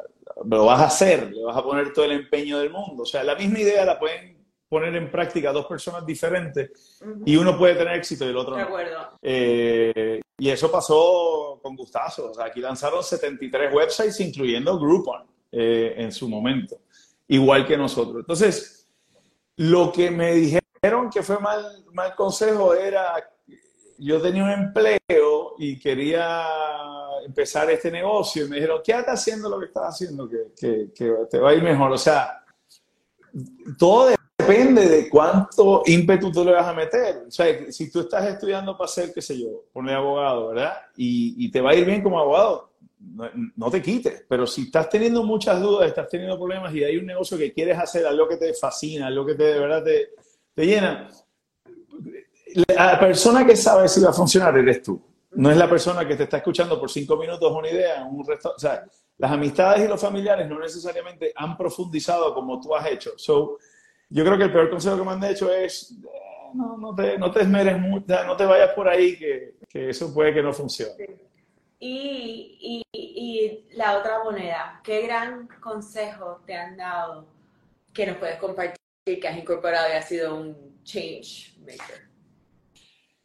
lo 0.46 0.66
vas 0.66 0.80
a 0.82 0.86
hacer, 0.86 1.32
le 1.32 1.44
vas 1.44 1.58
a 1.58 1.64
poner 1.64 1.92
todo 1.92 2.06
el 2.06 2.12
empeño 2.12 2.60
del 2.60 2.70
mundo, 2.70 3.04
o 3.04 3.06
sea, 3.06 3.24
la 3.24 3.36
misma 3.36 3.60
idea 3.60 3.86
la 3.86 4.00
pueden 4.00 4.38
poner 4.70 4.96
en 4.96 5.12
práctica 5.12 5.52
dos 5.52 5.66
personas 5.66 6.06
diferentes 6.06 7.02
y 7.26 7.36
uno 7.36 7.58
puede 7.58 7.76
tener 7.76 7.96
éxito 7.96 8.26
y 8.26 8.30
el 8.30 8.38
otro 8.38 8.52
no. 8.52 8.58
De 8.58 8.64
acuerdo. 8.64 9.10
Eh, 9.22 10.22
y 10.38 10.50
eso 10.50 10.72
pasó 10.72 11.60
con 11.62 11.76
Gustazo, 11.76 12.32
o 12.32 12.34
sea, 12.34 12.46
aquí 12.46 12.62
lanzaron 12.62 13.04
73 13.04 13.74
websites, 13.74 14.20
incluyendo 14.22 14.80
Groupon 14.80 15.24
eh, 15.52 15.96
en 15.98 16.12
su 16.12 16.30
momento 16.30 16.80
igual 17.30 17.66
que 17.66 17.78
nosotros. 17.78 18.18
Entonces, 18.18 18.88
lo 19.56 19.92
que 19.92 20.12
me 20.12 20.34
dijeron 20.34 21.10
que 21.12 21.24
fue 21.24 21.40
mal, 21.40 21.86
mal 21.94 22.16
consejo 22.16 22.74
era, 22.74 23.14
yo 23.98 24.22
tenía 24.22 24.44
un 24.44 24.52
empleo 24.52 25.56
y 25.58 25.80
quería 25.80 26.46
empezar 27.26 27.70
este 27.70 27.92
negocio 27.92 28.46
y 28.46 28.50
me 28.50 28.56
dijeron, 28.56 28.82
¿qué 28.84 28.94
estás 28.94 29.22
haciendo 29.22 29.50
lo 29.50 29.60
que 29.60 29.68
estás 29.68 29.96
haciendo? 29.96 30.28
Que, 30.28 30.92
te 31.30 31.40
va 31.40 31.52
a 31.52 31.54
ir 31.54 31.64
mejor. 31.64 31.92
O 31.92 31.98
sea, 31.98 32.44
todo 33.78 34.10
depende 34.38 34.88
de 34.90 35.10
cuánto 35.10 35.84
ímpetu 35.86 36.32
tú 36.32 36.44
le 36.44 36.54
vas 36.54 36.68
a 36.68 36.74
meter. 36.74 37.26
O 37.28 37.32
sea, 37.32 37.72
si 37.72 37.92
tú 37.92 38.00
estás 38.02 38.26
estudiando 38.26 38.76
para 38.76 38.88
ser, 38.88 39.14
qué 39.14 39.22
sé 39.22 39.40
yo, 39.40 39.66
poner 39.72 39.96
abogado, 39.96 40.48
¿verdad? 40.48 40.74
Y, 40.96 41.46
y 41.46 41.52
te 41.52 41.62
va 41.62 41.72
a 41.72 41.76
ir 41.76 41.86
bien 41.86 42.02
como 42.02 42.20
abogado, 42.20 42.69
no, 43.00 43.72
te 43.72 43.82
quites, 43.82 44.26
pero 44.28 44.46
si 44.46 44.64
estás 44.64 44.90
teniendo 44.90 45.24
muchas 45.24 45.62
dudas, 45.62 45.88
estás 45.88 46.10
teniendo 46.10 46.38
problemas 46.38 46.74
y 46.74 46.84
hay 46.84 46.98
un 46.98 47.06
negocio 47.06 47.38
que 47.38 47.54
quieres 47.54 47.78
hacer, 47.78 48.06
algo 48.06 48.28
que 48.28 48.38
te 48.38 48.54
fascina, 48.54 49.08
algo 49.08 49.26
que 49.26 49.36
te, 49.36 49.44
de 49.44 49.60
verdad 49.60 49.84
te, 49.84 50.10
te 50.54 50.66
llena, 50.66 51.10
la 52.68 53.00
persona 53.00 53.46
que 53.46 53.56
sabe 53.56 53.88
si 53.88 54.02
va 54.02 54.10
a 54.10 54.14
funcionar 54.14 54.58
eres 54.58 54.82
tú. 54.82 55.02
No 55.32 55.52
es 55.52 55.58
la 55.58 55.70
persona 55.70 56.08
que 56.08 56.16
te 56.16 56.24
está 56.24 56.38
escuchando 56.38 56.80
por 56.80 56.90
cinco 56.90 57.16
minutos 57.16 57.52
una 57.52 57.70
idea 57.70 58.04
un 58.04 58.26
resto. 58.26 58.54
O 58.56 58.60
sea, 58.60 58.84
las 59.18 59.32
amistades 59.32 59.86
y 59.86 59.88
los 59.88 60.02
familiares 60.02 60.50
no 60.50 60.60
necesariamente 60.60 61.32
han 61.36 61.56
profundizado 61.56 62.34
como 62.34 62.60
tú 62.60 62.76
has 62.76 62.88
hecho. 62.88 63.12
So, 63.16 63.58
yo 64.10 64.26
creo 64.26 64.38
que 64.38 64.46
el 64.46 64.52
peor 64.52 64.70
consejo 64.70 64.98
que 64.98 65.04
me 65.04 65.12
han 65.12 65.24
hecho 65.24 65.54
es 65.54 65.92
eh, 65.92 66.52
no, 66.56 66.78
no, 66.78 66.96
te, 66.96 67.18
no 67.18 67.30
te 67.32 67.42
esmeres 67.42 67.80
mucho, 67.80 68.24
no 68.26 68.36
te 68.36 68.46
vayas 68.46 68.74
por 68.74 68.88
ahí, 68.88 69.18
que, 69.18 69.56
que 69.70 69.90
eso 69.90 70.12
puede 70.12 70.34
que 70.34 70.42
no 70.42 70.52
funcione. 70.52 71.29
Y, 71.82 72.84
y, 72.92 73.68
la 73.72 73.98
otra 73.98 74.22
moneda, 74.22 74.82
¿qué 74.84 75.02
gran 75.02 75.48
consejo 75.62 76.42
te 76.46 76.54
han 76.54 76.76
dado 76.76 77.26
que 77.94 78.06
nos 78.06 78.18
puedes 78.18 78.38
compartir 78.38 78.76
que 79.06 79.28
has 79.28 79.38
incorporado 79.38 79.88
y 79.90 79.94
ha 79.94 80.02
sido 80.02 80.36
un 80.36 80.84
change 80.84 81.56
maker? 81.60 82.10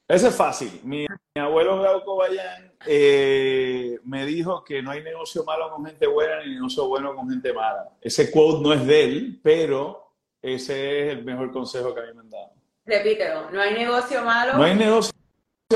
Eso 0.06 0.28
es 0.28 0.36
fácil. 0.36 0.80
Mi, 0.84 1.06
abuelo 1.36 1.80
Glauco 1.80 2.16
Bayán 2.16 2.72
eh, 2.86 3.98
me 4.04 4.24
dijo 4.24 4.62
que 4.62 4.80
no 4.82 4.92
hay 4.92 5.02
negocio 5.02 5.42
malo 5.42 5.70
con 5.70 5.84
gente 5.84 6.06
buena 6.06 6.44
ni 6.44 6.54
negocio 6.54 6.86
bueno 6.86 7.16
con 7.16 7.28
gente 7.28 7.52
mala. 7.52 7.90
Ese 8.00 8.30
quote 8.30 8.62
no 8.62 8.72
es 8.72 8.86
de 8.86 9.04
él, 9.04 9.40
pero 9.42 10.12
ese 10.40 11.08
es 11.08 11.12
el 11.14 11.24
mejor 11.24 11.50
consejo 11.50 11.92
que 11.92 12.02
a 12.02 12.04
mí 12.04 12.12
me 12.14 12.20
han 12.20 12.30
dado. 12.30 12.52
Repítelo, 12.84 13.50
no 13.50 13.60
hay 13.60 13.74
negocio 13.74 14.22
malo. 14.22 14.54
No 14.54 14.62
hay 14.62 14.76
negocio 14.76 15.12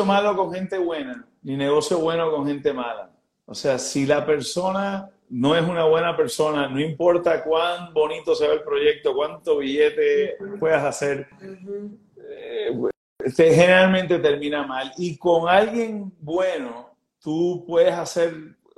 malo 0.05 0.37
con 0.37 0.53
gente 0.53 0.79
buena 0.79 1.28
ni 1.42 1.57
negocio 1.57 1.98
bueno 1.98 2.31
con 2.31 2.46
gente 2.46 2.72
mala. 2.72 3.11
O 3.46 3.55
sea, 3.55 3.79
si 3.79 4.07
la 4.07 4.27
persona 4.27 5.11
no 5.31 5.57
es 5.57 5.62
una 5.66 5.85
buena 5.85 6.16
persona, 6.16 6.68
no 6.68 6.81
importa 6.81 7.42
cuán 7.42 7.92
bonito 7.92 8.35
sea 8.35 8.53
el 8.53 8.62
proyecto, 8.62 9.14
cuánto 9.14 9.59
billete 9.59 10.37
puedas 10.59 10.85
hacer, 10.85 11.29
eh, 12.16 12.70
generalmente 13.35 14.18
termina 14.18 14.66
mal. 14.66 14.92
Y 14.96 15.16
con 15.16 15.48
alguien 15.48 16.12
bueno, 16.20 16.94
tú 17.20 17.64
puedes 17.66 17.94
hacer 17.94 18.35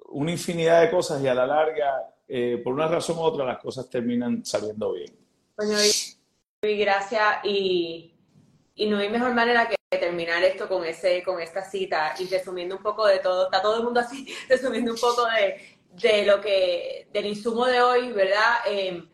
una 0.08 0.32
infinidad 0.32 0.82
de 0.82 0.90
cosas 0.90 1.22
y 1.22 1.28
a 1.28 1.34
la 1.34 1.46
larga, 1.46 2.14
eh, 2.26 2.60
por 2.62 2.74
una 2.74 2.88
razón 2.88 3.18
u 3.18 3.22
otra, 3.22 3.44
las 3.44 3.58
cosas 3.58 3.88
terminan 3.88 4.44
saliendo 4.44 4.92
bien. 4.92 5.14
Bueno, 5.56 5.74
y, 6.62 6.76
gracias. 6.78 7.44
Y, 7.44 8.14
y 8.74 8.88
no 8.88 8.98
hay 8.98 9.08
mejor 9.08 9.34
manera 9.34 9.68
que 9.68 9.79
terminar 9.98 10.40
esto 10.44 10.68
con 10.68 10.84
ese 10.84 11.20
con 11.24 11.40
esta 11.40 11.64
cita 11.64 12.14
y 12.16 12.28
resumiendo 12.28 12.76
un 12.76 12.82
poco 12.82 13.08
de 13.08 13.18
todo 13.18 13.46
está 13.46 13.60
todo 13.60 13.78
el 13.78 13.82
mundo 13.82 13.98
así 13.98 14.24
resumiendo 14.48 14.92
un 14.92 15.00
poco 15.00 15.26
de, 15.26 15.80
de 16.00 16.24
lo 16.26 16.40
que 16.40 17.08
del 17.12 17.26
insumo 17.26 17.66
de 17.66 17.82
hoy 17.82 18.12
verdad 18.12 18.58
em, 18.66 19.10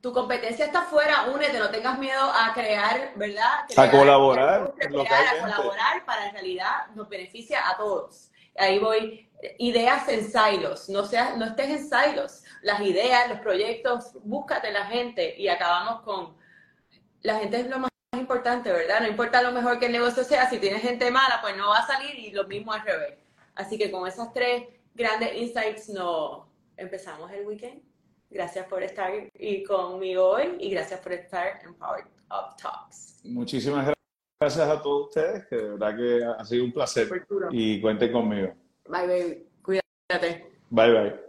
tu 0.00 0.10
competencia 0.14 0.64
está 0.64 0.84
fuera 0.84 1.26
únete 1.26 1.58
no 1.58 1.68
tengas 1.68 1.98
miedo 1.98 2.22
a 2.22 2.54
crear 2.54 3.12
verdad 3.16 3.66
a 3.76 3.90
colaborar 3.90 4.72
a 4.80 5.40
colaborar 5.42 6.04
para 6.06 6.28
en 6.28 6.32
realidad 6.32 6.86
nos 6.94 7.06
beneficia 7.10 7.68
a 7.68 7.76
todos. 7.76 8.30
Ahí 8.56 8.78
voy 8.78 9.28
ideas 9.58 10.08
en 10.08 10.24
silos 10.24 10.88
no 10.88 11.04
seas 11.04 11.36
no 11.36 11.44
estés 11.44 11.68
en 11.68 11.90
silos. 11.90 12.44
Las 12.62 12.80
ideas 12.80 13.28
los 13.28 13.40
proyectos 13.40 14.12
búscate 14.24 14.72
la 14.72 14.86
gente 14.86 15.38
y 15.38 15.48
acabamos 15.48 16.00
con 16.00 16.34
la 17.20 17.40
gente 17.40 17.60
es 17.60 17.66
lo 17.68 17.78
más 17.78 17.87
importante, 18.16 18.70
¿verdad? 18.70 19.00
No 19.00 19.08
importa 19.08 19.42
lo 19.42 19.52
mejor 19.52 19.78
que 19.78 19.86
el 19.86 19.92
negocio 19.92 20.24
sea, 20.24 20.48
si 20.48 20.58
tienes 20.58 20.82
gente 20.82 21.10
mala, 21.10 21.40
pues 21.40 21.56
no 21.56 21.68
va 21.68 21.78
a 21.78 21.86
salir 21.86 22.18
y 22.18 22.30
lo 22.30 22.46
mismo 22.46 22.72
al 22.72 22.82
revés. 22.82 23.14
Así 23.54 23.76
que 23.76 23.90
con 23.90 24.06
esos 24.06 24.32
tres 24.32 24.64
grandes 24.94 25.34
insights 25.36 25.88
no 25.88 26.48
empezamos 26.76 27.30
el 27.32 27.46
weekend. 27.46 27.82
Gracias 28.30 28.66
por 28.66 28.82
estar 28.82 29.10
y 29.34 29.64
conmigo 29.64 30.28
hoy 30.28 30.56
y 30.60 30.70
gracias 30.70 31.00
por 31.00 31.12
estar 31.12 31.60
en 31.64 31.74
Power 31.74 32.04
Up 32.30 32.56
Talks. 32.60 33.20
Muchísimas 33.24 33.94
gracias 34.40 34.68
a 34.68 34.82
todos 34.82 35.08
ustedes, 35.08 35.46
que 35.46 35.56
de 35.56 35.68
verdad 35.70 35.96
que 35.96 36.24
ha 36.24 36.44
sido 36.44 36.64
un 36.64 36.72
placer 36.72 37.08
y 37.50 37.80
cuenten 37.80 38.12
conmigo. 38.12 38.54
Bye, 38.86 39.06
baby. 39.06 39.46
Cuídate. 39.62 40.46
Bye, 40.70 40.92
bye. 40.92 41.27